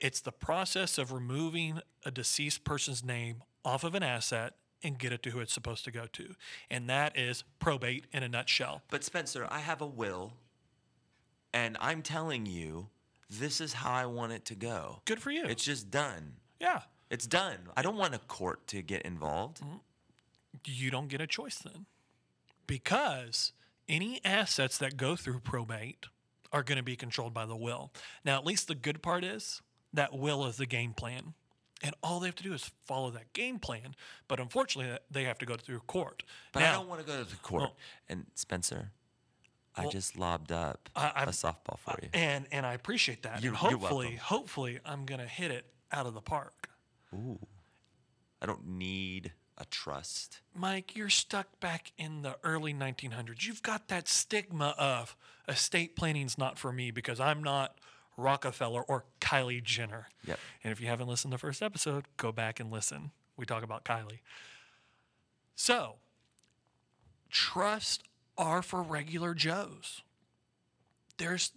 it's 0.00 0.20
the 0.20 0.32
process 0.32 0.98
of 0.98 1.12
removing 1.12 1.80
a 2.04 2.10
deceased 2.10 2.64
person's 2.64 3.04
name 3.04 3.42
off 3.64 3.84
of 3.84 3.94
an 3.94 4.02
asset 4.02 4.54
and 4.82 4.98
get 4.98 5.12
it 5.12 5.22
to 5.22 5.30
who 5.30 5.38
it's 5.38 5.52
supposed 5.52 5.84
to 5.84 5.92
go 5.92 6.06
to. 6.12 6.34
And 6.68 6.90
that 6.90 7.16
is 7.16 7.44
probate 7.60 8.06
in 8.12 8.24
a 8.24 8.28
nutshell. 8.28 8.82
But 8.90 9.04
Spencer, 9.04 9.46
I 9.48 9.60
have 9.60 9.80
a 9.80 9.86
will, 9.86 10.32
and 11.54 11.76
I'm 11.80 12.02
telling 12.02 12.44
you, 12.44 12.88
this 13.30 13.60
is 13.60 13.74
how 13.74 13.92
I 13.92 14.06
want 14.06 14.32
it 14.32 14.44
to 14.46 14.56
go. 14.56 15.02
Good 15.04 15.22
for 15.22 15.30
you. 15.30 15.44
It's 15.44 15.64
just 15.64 15.90
done. 15.90 16.34
yeah. 16.60 16.82
It's 17.10 17.26
done. 17.26 17.56
I 17.74 17.80
don't 17.80 17.96
want 17.96 18.14
a 18.14 18.18
court 18.18 18.66
to 18.66 18.82
get 18.82 19.00
involved. 19.02 19.62
Mm-hmm. 19.62 19.76
you 20.66 20.90
don't 20.90 21.08
get 21.08 21.22
a 21.22 21.26
choice 21.26 21.56
then. 21.56 21.86
Because 22.66 23.52
any 23.88 24.20
assets 24.26 24.76
that 24.76 24.98
go 24.98 25.16
through 25.16 25.40
probate 25.40 26.04
are 26.52 26.62
going 26.62 26.76
to 26.78 26.82
be 26.82 26.96
controlled 26.96 27.34
by 27.34 27.46
the 27.46 27.56
will. 27.56 27.92
Now, 28.24 28.38
at 28.38 28.46
least 28.46 28.68
the 28.68 28.74
good 28.74 29.02
part 29.02 29.24
is 29.24 29.60
that 29.92 30.16
will 30.16 30.46
is 30.46 30.56
the 30.56 30.66
game 30.66 30.92
plan. 30.94 31.34
And 31.82 31.94
all 32.02 32.18
they 32.18 32.26
have 32.26 32.34
to 32.36 32.42
do 32.42 32.52
is 32.54 32.70
follow 32.86 33.10
that 33.10 33.32
game 33.32 33.58
plan. 33.60 33.94
But 34.26 34.40
unfortunately, 34.40 34.98
they 35.10 35.24
have 35.24 35.38
to 35.38 35.46
go 35.46 35.56
through 35.56 35.78
court. 35.80 36.24
But 36.52 36.60
now, 36.60 36.70
I 36.70 36.72
don't 36.74 36.88
want 36.88 37.00
to 37.00 37.06
go 37.06 37.22
to 37.22 37.28
the 37.28 37.36
court. 37.36 37.60
well- 37.62 37.76
and 38.08 38.26
Spencer, 38.34 38.90
I 39.76 39.82
Well, 39.82 39.90
just 39.92 40.16
lobbed 40.18 40.50
up 40.50 40.88
I- 40.96 41.22
a 41.22 41.26
softball 41.28 41.78
for 41.78 41.96
you. 42.02 42.08
and 42.12 42.48
and 42.50 42.66
I 42.66 42.72
appreciate 42.74 43.22
that. 43.22 43.42
You're- 43.44 43.56
and 43.56 43.70
you're 43.70 43.78
hopefully, 43.78 44.16
hopefully, 44.16 44.80
I'm 44.84 45.06
going 45.06 45.20
to 45.20 45.28
hit 45.28 45.52
it 45.52 45.72
out 45.92 46.06
of 46.06 46.14
the 46.14 46.20
park. 46.20 46.68
Ooh. 47.14 47.38
I 48.42 48.46
don't 48.46 48.66
need 48.66 49.32
a 49.58 49.64
trust. 49.66 50.40
Mike, 50.54 50.96
you're 50.96 51.10
stuck 51.10 51.60
back 51.60 51.92
in 51.98 52.22
the 52.22 52.36
early 52.42 52.72
1900s. 52.72 53.44
You've 53.44 53.62
got 53.62 53.88
that 53.88 54.08
stigma 54.08 54.74
of 54.78 55.16
estate 55.48 55.96
planning's 55.96 56.38
not 56.38 56.58
for 56.58 56.72
me 56.72 56.90
because 56.90 57.20
I'm 57.20 57.42
not 57.42 57.76
Rockefeller 58.16 58.82
or 58.82 59.04
Kylie 59.20 59.62
Jenner. 59.62 60.08
Yep. 60.24 60.38
And 60.64 60.72
if 60.72 60.80
you 60.80 60.86
haven't 60.86 61.08
listened 61.08 61.32
to 61.32 61.36
the 61.36 61.40
first 61.40 61.62
episode, 61.62 62.04
go 62.16 62.32
back 62.32 62.60
and 62.60 62.70
listen. 62.70 63.10
We 63.36 63.46
talk 63.46 63.62
about 63.62 63.84
Kylie. 63.84 64.20
So, 65.54 65.96
trusts 67.30 68.02
are 68.36 68.62
for 68.62 68.82
regular 68.82 69.34
Joes. 69.34 70.02
There's 71.16 71.52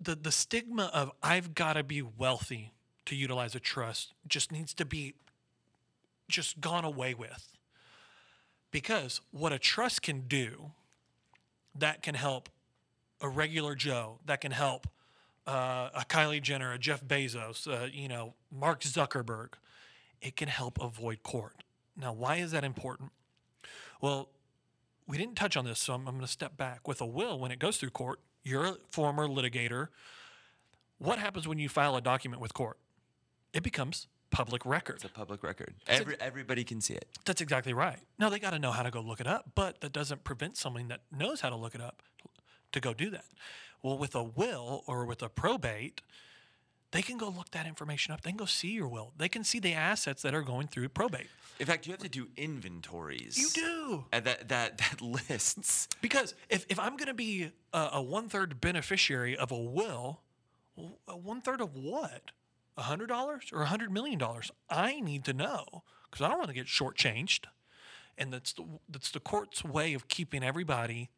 the 0.00 0.14
the 0.14 0.32
stigma 0.32 0.90
of 0.92 1.10
I've 1.22 1.54
got 1.54 1.74
to 1.74 1.82
be 1.82 2.02
wealthy 2.02 2.72
to 3.06 3.14
utilize 3.14 3.54
a 3.54 3.60
trust 3.60 4.12
just 4.26 4.52
needs 4.52 4.74
to 4.74 4.84
be 4.84 5.14
just 6.28 6.60
gone 6.60 6.84
away 6.84 7.14
with. 7.14 7.52
Because 8.70 9.20
what 9.30 9.52
a 9.52 9.58
trust 9.58 10.02
can 10.02 10.22
do, 10.22 10.72
that 11.74 12.02
can 12.02 12.14
help 12.14 12.48
a 13.20 13.28
regular 13.28 13.74
Joe, 13.74 14.18
that 14.26 14.40
can 14.40 14.52
help 14.52 14.86
uh, 15.46 15.90
a 15.94 16.04
Kylie 16.08 16.42
Jenner, 16.42 16.72
a 16.72 16.78
Jeff 16.78 17.04
Bezos, 17.04 17.66
uh, 17.66 17.86
you 17.92 18.08
know, 18.08 18.34
Mark 18.50 18.80
Zuckerberg, 18.80 19.50
it 20.20 20.36
can 20.36 20.48
help 20.48 20.78
avoid 20.80 21.22
court. 21.22 21.62
Now, 21.96 22.12
why 22.12 22.36
is 22.36 22.50
that 22.50 22.64
important? 22.64 23.12
Well, 24.00 24.28
we 25.06 25.16
didn't 25.16 25.36
touch 25.36 25.56
on 25.56 25.64
this, 25.64 25.78
so 25.78 25.94
I'm, 25.94 26.06
I'm 26.08 26.14
going 26.14 26.26
to 26.26 26.30
step 26.30 26.56
back. 26.56 26.88
With 26.88 27.00
a 27.00 27.06
will, 27.06 27.38
when 27.38 27.50
it 27.50 27.58
goes 27.58 27.76
through 27.78 27.90
court, 27.90 28.20
you're 28.42 28.64
a 28.64 28.76
former 28.90 29.28
litigator. 29.28 29.88
What 30.98 31.18
happens 31.18 31.46
when 31.46 31.58
you 31.58 31.68
file 31.68 31.96
a 31.96 32.00
document 32.00 32.42
with 32.42 32.54
court? 32.54 32.78
It 33.52 33.62
becomes 33.62 34.08
public 34.36 34.66
record. 34.66 34.96
It's 34.96 35.04
a 35.04 35.08
public 35.08 35.42
record. 35.42 35.72
Every, 35.88 36.14
everybody 36.20 36.62
can 36.62 36.82
see 36.82 36.92
it. 36.92 37.08
That's 37.24 37.40
exactly 37.40 37.72
right. 37.72 38.00
Now 38.18 38.28
they 38.28 38.38
got 38.38 38.50
to 38.50 38.58
know 38.58 38.70
how 38.70 38.82
to 38.82 38.90
go 38.90 39.00
look 39.00 39.18
it 39.18 39.26
up, 39.26 39.52
but 39.54 39.80
that 39.80 39.92
doesn't 39.92 40.24
prevent 40.24 40.58
someone 40.58 40.88
that 40.88 41.00
knows 41.10 41.40
how 41.40 41.48
to 41.48 41.56
look 41.56 41.74
it 41.74 41.80
up 41.80 42.02
to 42.72 42.80
go 42.80 42.92
do 42.92 43.08
that. 43.10 43.24
Well, 43.82 43.96
with 43.96 44.14
a 44.14 44.22
will 44.22 44.84
or 44.86 45.06
with 45.06 45.22
a 45.22 45.30
probate, 45.30 46.02
they 46.90 47.00
can 47.00 47.16
go 47.16 47.28
look 47.28 47.50
that 47.52 47.66
information 47.66 48.12
up. 48.12 48.20
They 48.20 48.30
can 48.30 48.36
go 48.36 48.44
see 48.44 48.72
your 48.72 48.88
will. 48.88 49.12
They 49.16 49.30
can 49.30 49.42
see 49.42 49.58
the 49.58 49.72
assets 49.72 50.20
that 50.20 50.34
are 50.34 50.42
going 50.42 50.66
through 50.66 50.90
probate. 50.90 51.28
In 51.58 51.64
fact, 51.64 51.86
you 51.86 51.92
have 51.92 52.02
to 52.02 52.08
do 52.08 52.28
inventories. 52.36 53.38
You 53.38 53.48
do. 53.54 54.04
And 54.12 54.26
that, 54.26 54.48
that, 54.48 54.76
that 54.76 55.00
lists. 55.30 55.88
Because 56.02 56.34
if, 56.50 56.66
if 56.68 56.78
I'm 56.78 56.98
going 56.98 57.08
to 57.08 57.14
be 57.14 57.52
a, 57.72 57.88
a 57.94 58.02
one 58.02 58.28
third 58.28 58.60
beneficiary 58.60 59.34
of 59.34 59.50
a 59.50 59.58
will, 59.58 60.20
a 61.08 61.16
one 61.16 61.40
third 61.40 61.62
of 61.62 61.74
what? 61.74 62.32
A 62.76 62.82
hundred 62.82 63.06
dollars 63.06 63.50
or 63.52 63.62
a 63.62 63.66
hundred 63.66 63.90
million 63.90 64.18
dollars? 64.18 64.50
I 64.68 65.00
need 65.00 65.24
to 65.24 65.32
know 65.32 65.82
because 66.10 66.24
I 66.24 66.28
don't 66.28 66.38
want 66.38 66.48
to 66.48 66.54
get 66.54 66.66
shortchanged. 66.66 67.46
And 68.18 68.32
that's 68.32 68.52
the 68.52 68.64
that's 68.88 69.10
the 69.10 69.20
court's 69.20 69.64
way 69.64 69.94
of 69.94 70.08
keeping 70.08 70.42
everybody, 70.42 71.10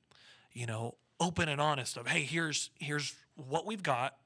you 0.53 0.67
know, 0.67 0.95
open 1.21 1.49
and 1.49 1.61
honest. 1.61 1.97
Of 1.97 2.09
hey, 2.09 2.23
here's 2.23 2.71
here's 2.79 3.15
what 3.37 3.67
we've 3.67 3.83
got, 3.83 4.17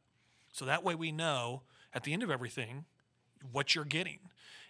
so 0.53 0.65
that 0.65 0.83
way 0.83 0.95
we 0.95 1.13
know 1.13 1.63
at 1.95 2.05
the 2.05 2.13
end 2.13 2.23
of 2.23 2.31
everything 2.31 2.87
what 3.51 3.75
you're 3.75 3.85
getting, 3.85 4.19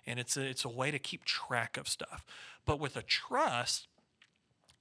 and 0.07 0.18
it's 0.18 0.37
a 0.37 0.42
it's 0.42 0.64
a 0.64 0.68
way 0.68 0.90
to 0.90 0.98
keep 0.98 1.25
track 1.25 1.77
of 1.77 1.88
stuff. 1.88 2.25
But 2.64 2.81
with 2.81 2.96
a 2.96 3.03
trust, 3.03 3.87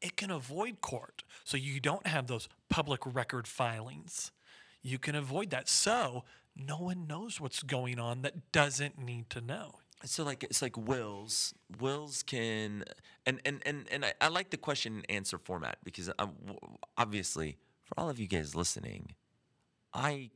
it 0.01 0.15
can 0.15 0.31
avoid 0.31 0.81
court. 0.81 1.23
So 1.43 1.57
you 1.57 1.79
don't 1.79 2.07
have 2.07 2.27
those 2.27 2.49
public 2.69 3.01
record 3.05 3.47
filings. 3.47 4.31
You 4.81 4.97
can 4.97 5.15
avoid 5.15 5.51
that. 5.51 5.69
So 5.69 6.23
no 6.55 6.77
one 6.77 7.07
knows 7.07 7.39
what's 7.39 7.63
going 7.63 7.99
on 7.99 8.21
that 8.21 8.51
doesn't 8.51 8.97
need 8.97 9.29
to 9.31 9.41
know. 9.41 9.75
So 10.03 10.23
like 10.23 10.43
it's 10.43 10.61
like 10.61 10.77
wills. 10.77 11.53
Wills 11.79 12.23
can 12.23 12.83
and 13.25 13.39
and 13.45 13.61
and 13.65 13.87
and 13.91 14.05
I, 14.05 14.13
I 14.19 14.27
like 14.29 14.49
the 14.49 14.57
question 14.57 14.95
and 14.95 15.05
answer 15.09 15.37
format 15.37 15.77
because 15.83 16.09
i 16.17 16.27
obviously 16.97 17.57
for 17.85 17.99
all 17.99 18.09
of 18.09 18.19
you 18.19 18.27
guys 18.27 18.55
listening, 18.55 19.15
I 19.93 20.31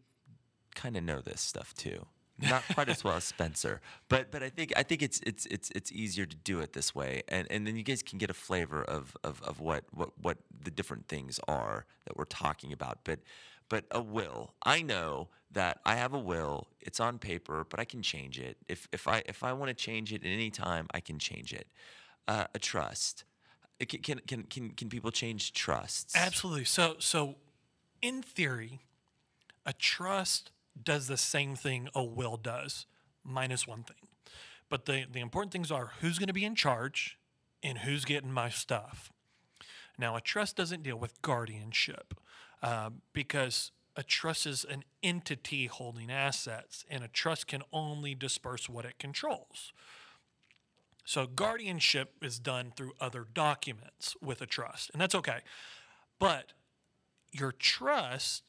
kind 0.76 0.98
of 0.98 1.04
know 1.04 1.22
this 1.22 1.42
stuff 1.42 1.74
too. 1.74 2.06
Not 2.38 2.64
quite 2.74 2.90
as 2.90 3.02
well 3.02 3.16
as 3.16 3.24
Spencer, 3.36 3.80
but 4.10 4.30
but 4.30 4.44
I 4.44 4.50
think 4.50 4.74
I 4.76 4.84
think 4.84 5.02
it's 5.02 5.22
it's 5.26 5.46
it's 5.46 5.72
it's 5.72 5.92
easier 5.92 6.26
to 6.26 6.36
do 6.36 6.60
it 6.60 6.74
this 6.74 6.94
way, 6.94 7.24
and 7.30 7.48
and 7.50 7.66
then 7.66 7.78
you 7.78 7.84
guys 7.84 8.04
can 8.04 8.20
get 8.20 8.30
a 8.30 8.34
flavor 8.34 8.84
of 8.84 9.16
of, 9.24 9.42
of 9.44 9.62
what 9.62 9.86
what 9.94 10.10
what 10.22 10.38
the 10.64 10.72
different 10.72 11.08
things 11.08 11.40
are 11.48 11.86
that 12.06 12.18
we're 12.18 12.26
talking 12.26 12.74
about. 12.74 13.00
But 13.06 13.20
but 13.70 13.86
a 13.92 14.02
will, 14.02 14.54
I 14.64 14.82
know 14.82 15.30
that 15.52 15.80
I 15.86 15.96
have 15.96 16.14
a 16.14 16.20
will. 16.20 16.68
It's 16.82 17.00
on 17.00 17.18
paper, 17.18 17.66
but 17.70 17.80
I 17.80 17.86
can 17.86 18.02
change 18.02 18.40
it 18.40 18.58
if 18.68 18.88
if 18.92 19.08
I 19.08 19.24
if 19.26 19.44
I 19.44 19.54
want 19.54 19.70
to 19.70 19.74
change 19.74 20.14
it 20.14 20.24
at 20.24 20.28
any 20.28 20.50
time, 20.50 20.88
I 20.94 21.00
can 21.00 21.20
change 21.20 21.54
it. 21.54 21.68
Uh, 22.28 22.46
a 22.54 22.60
trust, 22.60 23.24
can, 23.80 24.02
can 24.02 24.20
can 24.20 24.44
can 24.44 24.70
can 24.72 24.90
people 24.90 25.12
change 25.12 25.54
trusts? 25.54 26.16
Absolutely. 26.16 26.66
So 26.66 26.96
so 27.00 27.36
in 28.02 28.22
theory, 28.22 28.82
a 29.66 29.74
trust 29.74 30.52
does 30.82 31.08
the 31.08 31.18
same 31.18 31.56
thing 31.56 31.90
a 31.96 32.04
will 32.04 32.38
does, 32.38 32.86
minus 33.24 33.68
one 33.68 33.84
thing. 33.84 34.08
But 34.70 34.86
the, 34.86 35.06
the 35.12 35.20
important 35.20 35.54
things 35.54 35.72
are 35.72 35.92
who's 36.02 36.20
going 36.20 36.28
to 36.28 36.34
be 36.34 36.46
in 36.46 36.56
charge 36.56 37.18
and 37.64 37.80
who's 37.80 38.04
getting 38.06 38.32
my 38.32 38.50
stuff. 38.50 39.12
Now, 39.98 40.16
a 40.16 40.22
trust 40.22 40.58
doesn't 40.58 40.84
deal 40.84 40.98
with 40.98 41.22
guardianship 41.22 42.14
uh, 42.62 42.90
because 43.14 43.72
a 43.96 44.04
trust 44.04 44.46
is 44.46 44.66
an 44.66 44.84
entity 45.02 45.68
holding 45.68 46.12
assets, 46.12 46.86
and 46.90 47.04
a 47.04 47.08
trust 47.08 47.48
can 47.48 47.62
only 47.72 48.14
disperse 48.14 48.68
what 48.68 48.86
it 48.86 49.00
controls. 49.00 49.72
So, 51.06 51.28
guardianship 51.28 52.16
is 52.22 52.40
done 52.40 52.74
through 52.76 52.94
other 53.00 53.26
documents 53.32 54.16
with 54.22 54.42
a 54.42 54.48
trust, 54.48 54.90
and 54.92 55.02
that's 55.02 55.16
okay. 55.16 55.40
But 56.20 56.54
your 57.32 57.52
trust 57.52 58.44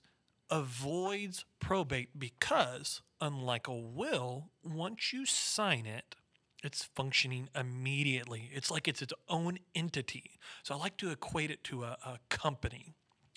avoids 0.51 1.45
probate 1.61 2.19
because, 2.19 3.03
unlike 3.21 3.69
a 3.69 3.75
will, 3.75 4.51
once 4.65 5.13
you 5.13 5.27
sign 5.27 5.87
it, 5.87 6.17
it's 6.63 6.85
functioning 6.95 7.49
immediately. 7.55 8.51
It's 8.53 8.71
like 8.71 8.89
it's 8.89 9.03
its 9.03 9.13
own 9.29 9.59
entity. 9.75 10.39
So 10.63 10.75
I 10.75 10.79
like 10.79 10.97
to 10.99 11.11
equate 11.11 11.51
it 11.51 11.63
to 11.65 11.85
a, 11.85 11.99
a 12.05 12.19
company. 12.29 12.95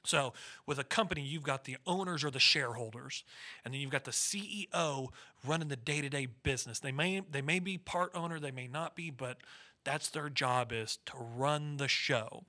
So 0.09 0.33
with 0.65 0.79
a 0.79 0.83
company, 0.83 1.21
you've 1.21 1.43
got 1.43 1.65
the 1.65 1.77
owners 1.85 2.23
or 2.23 2.31
the 2.31 2.39
shareholders, 2.39 3.23
and 3.63 3.71
then 3.71 3.79
you've 3.79 3.91
got 3.91 4.05
the 4.05 4.11
CEO 4.11 5.09
running 5.45 5.67
the 5.67 5.75
day-to-day 5.75 6.29
business. 6.41 6.79
They 6.79 6.91
may 6.91 7.21
they 7.29 7.43
may 7.43 7.59
be 7.59 7.77
part 7.77 8.11
owner, 8.15 8.39
they 8.39 8.49
may 8.49 8.67
not 8.67 8.95
be, 8.95 9.11
but 9.11 9.37
that's 9.83 10.09
their 10.09 10.29
job 10.29 10.71
is 10.71 10.97
to 11.05 11.13
run 11.15 11.77
the 11.77 11.87
show. 11.87 12.43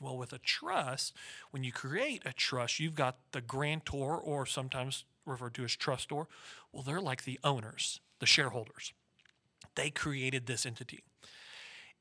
Well, 0.00 0.16
with 0.16 0.32
a 0.32 0.38
trust, 0.38 1.14
when 1.50 1.64
you 1.64 1.70
create 1.70 2.22
a 2.24 2.32
trust, 2.32 2.80
you've 2.80 2.94
got 2.94 3.18
the 3.32 3.42
grantor, 3.42 4.16
or 4.16 4.46
sometimes 4.46 5.04
referred 5.26 5.54
to 5.54 5.64
as 5.64 5.76
trustor. 5.76 6.26
Well, 6.72 6.82
they're 6.82 7.00
like 7.00 7.24
the 7.24 7.38
owners, 7.44 8.00
the 8.20 8.26
shareholders. 8.26 8.94
They 9.74 9.90
created 9.90 10.46
this 10.46 10.64
entity. 10.64 11.04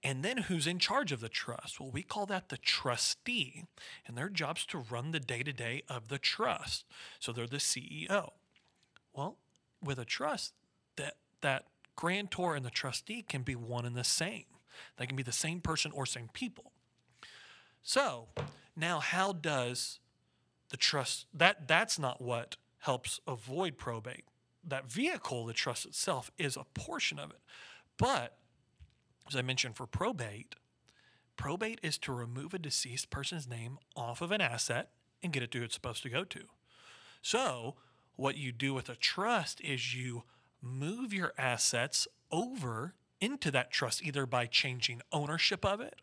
And 0.04 0.24
then 0.24 0.38
who's 0.38 0.66
in 0.66 0.80
charge 0.80 1.12
of 1.12 1.20
the 1.20 1.30
trust? 1.30 1.80
Well, 1.80 1.92
we 1.92 2.02
call 2.02 2.26
that 2.26 2.50
the 2.50 2.58
trustee, 2.58 3.66
and 4.08 4.18
their 4.18 4.30
job's 4.30 4.66
to 4.68 4.80
run 4.80 5.12
the 5.12 5.20
day 5.20 5.44
to 5.44 5.54
day 5.54 5.84
of 5.88 6.08
the 6.08 6.18
trust. 6.18 6.86
So 7.20 7.32
they're 7.32 7.46
the 7.46 7.58
CEO. 7.58 8.32
Well, 9.14 9.38
with 9.84 10.00
a 10.00 10.06
trust, 10.06 10.54
that 10.96 11.18
that 11.42 11.66
grantor 11.96 12.56
and 12.56 12.66
the 12.66 12.72
trustee 12.72 13.22
can 13.22 13.44
be 13.44 13.56
one 13.56 13.86
and 13.86 13.96
the 13.96 14.04
same. 14.04 14.46
They 14.98 15.06
can 15.06 15.16
be 15.16 15.24
the 15.24 15.32
same 15.32 15.62
person 15.62 15.92
or 15.92 16.06
same 16.06 16.30
people. 16.34 16.72
So 17.84 18.30
now, 18.76 19.00
how 19.00 19.34
does 19.34 20.00
the 20.70 20.78
trust 20.78 21.26
that 21.34 21.68
that's 21.68 22.00
not 22.00 22.22
what 22.22 22.58
helps 22.80 23.20
avoid 23.28 23.78
probate? 23.78 24.24
That 24.64 24.92
vehicle, 24.92 25.46
the 25.46 25.54
trust 25.54 25.86
itself, 25.86 26.32
is 26.38 26.56
a 26.56 26.66
portion 26.74 27.20
of 27.20 27.32
it, 27.32 27.40
but 27.98 28.38
as 29.32 29.38
I 29.38 29.42
mentioned 29.42 29.78
for 29.78 29.88
probate, 29.88 30.56
probate 31.38 31.80
is 31.82 31.98
to 32.00 32.12
remove 32.12 32.54
a 32.54 32.60
deceased 32.60 33.10
person's 33.10 33.48
name 33.48 33.78
off 33.96 34.22
of 34.22 34.32
an 34.32 34.42
asset 34.42 34.90
and 35.24 35.32
get 35.32 35.42
it 35.42 35.52
to 35.52 35.60
who 35.60 35.64
it's 35.64 35.74
supposed 35.74 36.04
to 36.04 36.10
go 36.10 36.24
to. 36.26 36.42
So, 37.22 37.76
what 38.16 38.38
you 38.38 38.52
do 38.52 38.74
with 38.74 38.90
a 38.90 38.96
trust 38.96 39.62
is 39.62 39.96
you 39.96 40.24
move 40.62 41.14
your 41.14 41.34
assets 41.38 42.08
over 42.32 42.96
into 43.20 43.52
that 43.52 43.72
trust 43.72 44.04
either 44.04 44.26
by 44.26 44.48
changing 44.48 45.02
ownership 45.12 45.64
of 45.64 45.80
it 45.80 45.96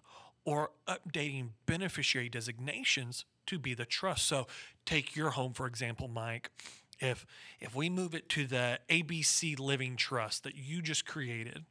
or 0.45 0.71
updating 0.87 1.51
beneficiary 1.67 2.29
designations 2.29 3.25
to 3.47 3.59
be 3.59 3.75
the 3.75 3.85
trust. 3.85 4.27
So, 4.27 4.47
take 4.87 5.15
your 5.15 5.31
home 5.31 5.53
for 5.53 5.67
example, 5.67 6.09
Mike. 6.09 6.51
If 6.99 7.27
if 7.61 7.77
we 7.77 7.91
move 7.91 8.15
it 8.15 8.29
to 8.31 8.47
the 8.47 8.79
ABC 8.89 9.59
Living 9.59 9.97
Trust 9.97 10.45
that 10.45 10.57
you 10.57 10.83
just 10.83 11.07
created, 11.07 11.65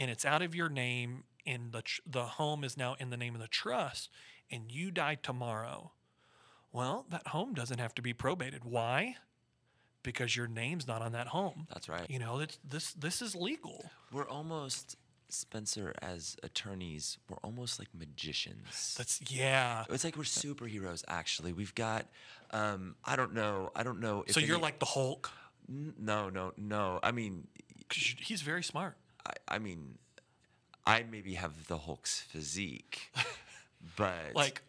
and 0.00 0.10
it's 0.10 0.24
out 0.24 0.42
of 0.42 0.52
your 0.54 0.68
name 0.68 1.22
and 1.46 1.70
the 1.72 1.82
tr- 1.82 2.00
the 2.06 2.24
home 2.24 2.64
is 2.64 2.76
now 2.76 2.96
in 2.98 3.10
the 3.10 3.16
name 3.16 3.34
of 3.36 3.40
the 3.40 3.46
trust 3.48 4.10
and 4.50 4.72
you 4.72 4.90
die 4.90 5.14
tomorrow 5.14 5.92
well 6.72 7.06
that 7.10 7.26
home 7.28 7.54
doesn't 7.54 7.78
have 7.78 7.94
to 7.94 8.02
be 8.02 8.12
probated 8.12 8.64
why 8.64 9.14
because 10.02 10.34
your 10.34 10.46
name's 10.48 10.88
not 10.88 11.02
on 11.02 11.12
that 11.12 11.28
home 11.28 11.66
That's 11.68 11.88
right. 11.88 12.08
you 12.10 12.18
know 12.18 12.40
it's, 12.40 12.58
this 12.68 12.92
this 12.94 13.22
is 13.22 13.34
legal 13.36 13.90
We're 14.12 14.28
almost 14.28 14.96
Spencer 15.32 15.94
as 16.02 16.34
attorneys. 16.42 17.16
We're 17.28 17.36
almost 17.44 17.78
like 17.78 17.86
magicians. 17.96 18.96
that's 18.98 19.20
yeah 19.28 19.84
it's 19.88 20.02
like 20.02 20.16
we're 20.16 20.24
superheroes. 20.24 21.04
Actually, 21.06 21.52
we've 21.52 21.72
got. 21.76 22.06
Um, 22.50 22.96
I 23.04 23.14
don't 23.14 23.32
know. 23.32 23.70
I 23.76 23.84
don't 23.84 24.00
know. 24.00 24.24
If 24.26 24.34
so 24.34 24.40
you're 24.40 24.56
any- 24.56 24.62
like 24.64 24.80
the 24.80 24.86
hulk 24.86 25.30
N- 25.68 25.94
no, 26.00 26.30
no, 26.30 26.52
no. 26.56 26.98
I 27.04 27.12
mean, 27.12 27.46
he's 27.92 28.42
very 28.42 28.64
smart 28.64 28.96
I, 29.26 29.54
I 29.56 29.58
mean, 29.58 29.98
I 30.86 31.04
maybe 31.10 31.34
have 31.34 31.66
the 31.68 31.78
Hulk's 31.78 32.20
physique, 32.20 33.12
but 33.96 34.34
like 34.34 34.62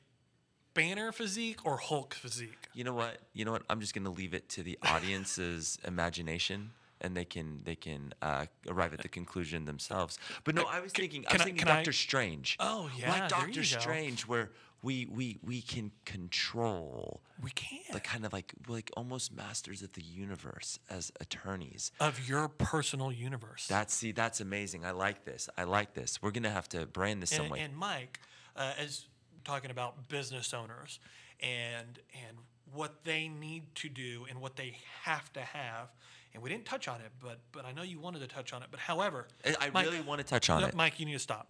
banner 0.73 1.11
physique 1.11 1.65
or 1.65 1.77
hulk 1.77 2.13
physique 2.13 2.61
you 2.73 2.83
know 2.83 2.93
what? 2.93 3.17
You 3.33 3.45
know 3.45 3.51
what? 3.51 3.63
I'm 3.69 3.81
just 3.81 3.93
gonna 3.93 4.09
leave 4.11 4.33
it 4.33 4.47
to 4.49 4.63
the 4.63 4.77
audience's 4.83 5.77
imagination, 5.85 6.71
and 7.01 7.15
they 7.15 7.25
can 7.25 7.61
they 7.63 7.75
can 7.75 8.13
uh, 8.21 8.45
arrive 8.67 8.93
at 8.93 9.01
the 9.01 9.09
conclusion 9.09 9.65
themselves. 9.65 10.17
But 10.43 10.55
no, 10.55 10.63
I 10.63 10.79
was 10.79 10.91
thinking. 10.91 11.25
I 11.27 11.31
can 11.31 11.39
was 11.39 11.45
thinking 11.45 11.65
can 11.65 11.67
I- 11.67 11.75
Doctor 11.77 11.93
Strange. 11.93 12.57
Oh, 12.59 12.89
yeah, 12.97 13.09
like 13.09 13.29
Doctor 13.29 13.47
you 13.49 13.55
go. 13.55 13.61
Strange, 13.61 14.21
where 14.27 14.51
we 14.83 15.05
we 15.05 15.37
we 15.43 15.61
can 15.61 15.91
control 16.05 17.21
we 17.41 17.51
can 17.51 17.79
the 17.93 17.99
kind 17.99 18.25
of 18.25 18.33
like 18.33 18.53
like 18.67 18.89
almost 18.97 19.31
masters 19.31 19.81
of 19.81 19.93
the 19.93 20.01
universe 20.01 20.79
as 20.89 21.11
attorneys. 21.19 21.91
of 21.99 22.27
your 22.27 22.47
personal 22.47 23.11
universe 23.11 23.67
That's 23.67 23.93
see, 23.93 24.11
that's 24.11 24.41
amazing. 24.41 24.85
I 24.85 24.91
like 24.91 25.25
this. 25.25 25.49
I 25.57 25.63
like 25.65 25.93
this. 25.93 26.21
We're 26.21 26.31
gonna 26.31 26.49
have 26.49 26.69
to 26.69 26.85
brand 26.85 27.21
this 27.21 27.29
some 27.29 27.43
and, 27.43 27.51
way. 27.51 27.59
and 27.59 27.75
Mike, 27.75 28.19
uh, 28.55 28.73
as 28.79 29.05
talking 29.43 29.71
about 29.71 30.07
business 30.07 30.53
owners 30.53 30.99
and 31.39 31.99
and 32.27 32.37
what 32.73 33.03
they 33.03 33.27
need 33.27 33.75
to 33.75 33.89
do 33.89 34.25
and 34.29 34.39
what 34.39 34.55
they 34.55 34.77
have 35.03 35.31
to 35.33 35.41
have, 35.41 35.89
and 36.33 36.41
we 36.41 36.49
didn't 36.49 36.65
touch 36.65 36.87
on 36.87 37.01
it, 37.01 37.11
but 37.19 37.39
but 37.51 37.65
I 37.65 37.71
know 37.71 37.83
you 37.83 37.99
wanted 37.99 38.19
to 38.19 38.27
touch 38.27 38.53
on 38.53 38.61
it. 38.63 38.69
But 38.71 38.79
however, 38.79 39.27
I- 39.45 39.69
Mike- 39.69 39.85
really 39.85 40.01
want 40.01 40.19
to 40.19 40.25
touch 40.25 40.49
on 40.49 40.61
no, 40.61 40.67
it. 40.67 40.75
Mike, 40.75 40.99
you 40.99 41.05
need 41.05 41.13
to 41.13 41.19
stop. 41.19 41.49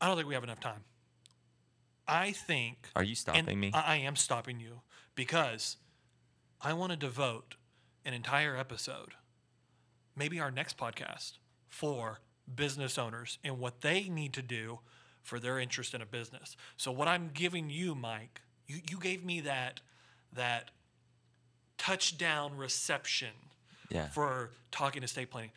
I 0.00 0.06
don't 0.06 0.16
think 0.16 0.28
we 0.28 0.34
have 0.34 0.44
enough 0.44 0.60
time. 0.60 0.84
I 2.06 2.32
think. 2.32 2.88
Are 2.96 3.04
you 3.04 3.14
stopping 3.14 3.58
me? 3.58 3.70
I, 3.72 3.94
I 3.94 3.96
am 3.98 4.16
stopping 4.16 4.58
you 4.58 4.80
because 5.14 5.76
I 6.60 6.72
want 6.72 6.90
to 6.90 6.96
devote 6.96 7.54
an 8.04 8.14
entire 8.14 8.56
episode, 8.56 9.14
maybe 10.16 10.40
our 10.40 10.50
next 10.50 10.76
podcast, 10.76 11.34
for 11.68 12.20
business 12.52 12.98
owners 12.98 13.38
and 13.44 13.58
what 13.58 13.80
they 13.80 14.08
need 14.08 14.32
to 14.32 14.42
do 14.42 14.80
for 15.22 15.38
their 15.38 15.58
interest 15.58 15.94
in 15.94 16.02
a 16.02 16.06
business. 16.06 16.56
So 16.76 16.90
what 16.90 17.06
I'm 17.06 17.30
giving 17.32 17.70
you, 17.70 17.94
Mike, 17.94 18.42
you, 18.66 18.80
you 18.90 18.98
gave 18.98 19.24
me 19.24 19.40
that 19.42 19.80
that 20.32 20.70
touchdown 21.78 22.56
reception 22.56 23.30
Yeah. 23.92 24.08
for 24.08 24.50
talking 24.70 25.02
estate 25.02 25.30
planning. 25.30 25.50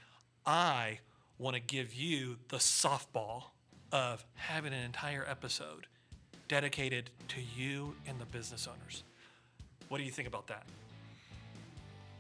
I 0.46 1.00
want 1.38 1.56
to 1.56 1.62
give 1.62 1.94
you 1.94 2.38
the 2.50 2.58
softball 2.58 3.46
of 3.92 4.26
having 4.36 4.74
an 4.74 4.84
entire 4.84 5.26
episode 5.28 5.88
dedicated 6.48 7.10
to 7.30 7.42
you 7.56 7.96
and 8.08 8.20
the 8.20 8.26
business 8.26 8.68
owners. 8.68 9.04
What 9.90 9.98
do 9.98 10.04
you 10.04 10.12
think 10.12 10.28
about 10.28 10.48
that? 10.48 10.64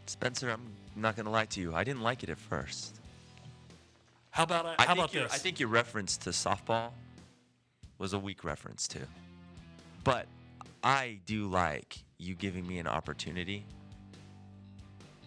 Spencer, 0.07 0.49
I'm 0.51 0.61
not 0.95 1.15
gonna 1.15 1.31
lie 1.31 1.45
to 1.45 1.59
you. 1.59 1.73
I 1.73 1.83
didn't 1.83 2.01
like 2.01 2.23
it 2.23 2.29
at 2.29 2.37
first. 2.37 2.99
How 4.29 4.43
about 4.43 4.65
I 4.79 4.85
how 4.85 4.93
about 4.93 5.11
this? 5.11 5.33
I 5.33 5.37
think 5.37 5.59
your 5.59 5.69
reference 5.69 6.17
to 6.17 6.29
softball 6.29 6.91
was 7.97 8.13
a 8.13 8.19
weak 8.19 8.43
reference 8.43 8.87
too. 8.87 9.07
But 10.03 10.27
I 10.83 11.19
do 11.25 11.47
like 11.47 11.97
you 12.17 12.35
giving 12.35 12.67
me 12.67 12.77
an 12.77 12.87
opportunity 12.87 13.65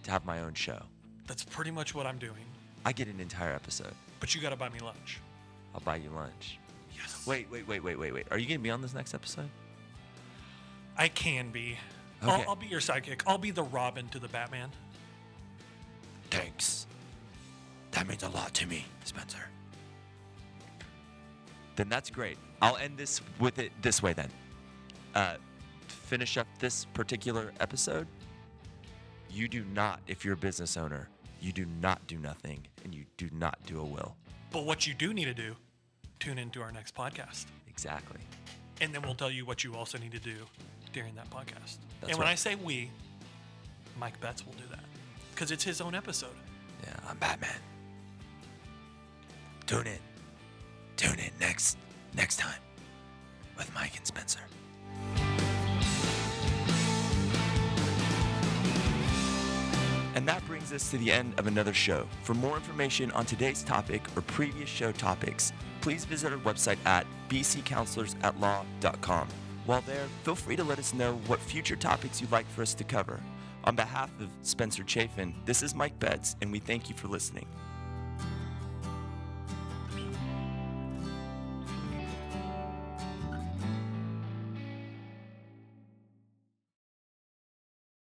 to 0.09 0.13
have 0.13 0.25
my 0.25 0.41
own 0.41 0.55
show. 0.55 0.81
that's 1.27 1.45
pretty 1.45 1.71
much 1.71 1.95
what 1.95 2.07
I'm 2.07 2.19
doing. 2.19 2.47
I 2.85 2.93
get 2.93 3.09
an 3.09 3.21
entire 3.21 3.53
episode. 3.55 3.93
But 4.21 4.35
you 4.35 4.41
got 4.41 4.51
to 4.51 4.57
buy 4.57 4.71
me 4.71 4.81
lunch. 4.81 5.21
I'll 5.75 5.81
buy 5.81 5.97
you 5.97 6.09
lunch. 6.11 6.59
Yes. 6.97 7.27
Wait, 7.27 7.47
wait, 7.51 7.69
wait, 7.69 7.85
wait, 7.85 7.99
wait, 7.99 8.13
wait. 8.15 8.27
Are 8.31 8.39
you 8.39 8.47
gonna 8.47 8.59
be 8.59 8.71
on 8.71 8.81
this 8.81 8.95
next 8.95 9.15
episode? 9.15 9.51
I 10.97 11.09
can 11.09 11.51
be. 11.51 11.77
Okay. 12.23 12.33
I'll, 12.33 12.51
I'll 12.51 12.57
be 12.57 12.67
your 12.67 12.81
sidekick. 12.81 13.23
I'll 13.27 13.39
be 13.39 13.51
the 13.51 13.63
Robin 13.63 14.09
to 14.09 14.19
the 14.19 14.29
Batman. 14.29 14.71
Thanks. 16.31 16.87
That 17.93 18.09
means 18.09 18.23
a 18.23 18.29
lot 18.31 18.55
to 18.55 18.67
me, 18.67 18.85
Spencer. 19.05 19.47
Then 21.77 21.89
that's 21.89 22.11
great. 22.11 22.39
I'll 22.61 22.77
end 22.79 22.97
this 22.97 23.21
with 23.39 23.59
it 23.59 23.71
this 23.83 24.03
way 24.03 24.15
then. 24.15 24.31
Uh, 25.15 25.37
finish 25.87 26.37
up 26.37 26.47
this 26.59 26.87
particular 26.87 27.53
episode, 27.61 28.07
you 29.31 29.49
do 29.49 29.65
not, 29.75 30.01
if 30.07 30.25
you're 30.25 30.35
a 30.35 30.39
business 30.39 30.77
owner, 30.77 31.09
you 31.41 31.53
do 31.53 31.67
not 31.81 32.07
do 32.07 32.19
nothing 32.19 32.67
and 32.85 32.95
you 32.95 33.05
do 33.17 33.29
not 33.33 33.59
do 33.67 33.81
a 33.81 33.85
will. 33.85 34.17
But 34.51 34.65
what 34.65 34.87
you 34.87 34.95
do 34.95 35.13
need 35.13 35.27
to 35.27 35.35
do, 35.35 35.55
tune 36.19 36.39
into 36.39 36.61
our 36.63 36.73
next 36.73 36.95
podcast. 36.95 37.47
Exactly. 37.69 38.21
And 38.81 38.95
then 38.95 39.03
we'll 39.03 39.15
tell 39.15 39.31
you 39.31 39.45
what 39.45 39.65
you 39.65 39.75
also 39.75 39.99
need 39.99 40.13
to 40.13 40.19
do 40.19 40.37
during 40.93 41.15
that 41.15 41.31
podcast. 41.31 41.79
That's 42.01 42.11
and 42.11 42.19
when 42.19 42.27
right. 42.27 42.33
I 42.33 42.35
say 42.35 42.55
we, 42.55 42.91
Mike 43.99 44.21
Betts 44.21 44.45
will 44.45 44.55
do 44.55 44.65
that 44.71 44.85
because 45.33 45.51
it's 45.51 45.65
his 45.65 45.81
own 45.81 45.95
episode. 45.95 46.35
Yeah, 46.85 46.95
I'm 47.09 47.17
Batman. 47.19 47.51
Tune 49.67 49.87
in. 49.87 49.99
Tune 50.97 51.19
in 51.19 51.31
next 51.39 51.77
next 52.15 52.39
time 52.39 52.61
with 53.57 53.73
Mike 53.75 53.97
and 53.97 54.07
Spencer. 54.07 54.41
And 60.19 60.27
that 60.27 60.45
brings 60.49 60.73
us 60.73 60.91
to 60.91 60.99
the 60.99 61.13
end 61.13 61.39
of 61.39 61.47
another 61.47 61.73
show. 61.73 62.05
For 62.25 62.35
more 62.35 62.57
information 62.57 63.13
on 63.13 63.25
today's 63.25 63.63
topic 63.63 64.03
or 64.17 64.23
previous 64.23 64.69
show 64.69 64.91
topics, 64.91 65.53
please 65.81 66.05
visit 66.05 66.33
our 66.33 66.41
website 66.41 66.79
at 66.87 67.07
bccounselorsatlaw.com. 67.29 69.29
While 69.65 69.83
there, 69.83 70.09
feel 70.25 70.35
free 70.35 70.57
to 70.57 70.65
let 70.65 70.81
us 70.81 70.93
know 70.93 71.15
what 71.29 71.39
future 71.39 71.77
topics 71.77 72.21
you'd 72.21 72.33
like 72.33 72.51
for 72.51 72.63
us 72.63 72.75
to 72.75 72.83
cover. 72.83 73.21
On 73.63 73.77
behalf 73.77 74.11
of 74.19 74.29
Spencer 74.43 74.83
Chafin, 74.85 75.37
this 75.45 75.63
is 75.63 75.77
Mike 75.77 75.97
Betts, 76.01 76.35
and 76.43 76.51
we 76.51 76.59
thank 76.59 76.91
you 76.91 76.97
for 76.97 77.07
listening. 77.07 77.47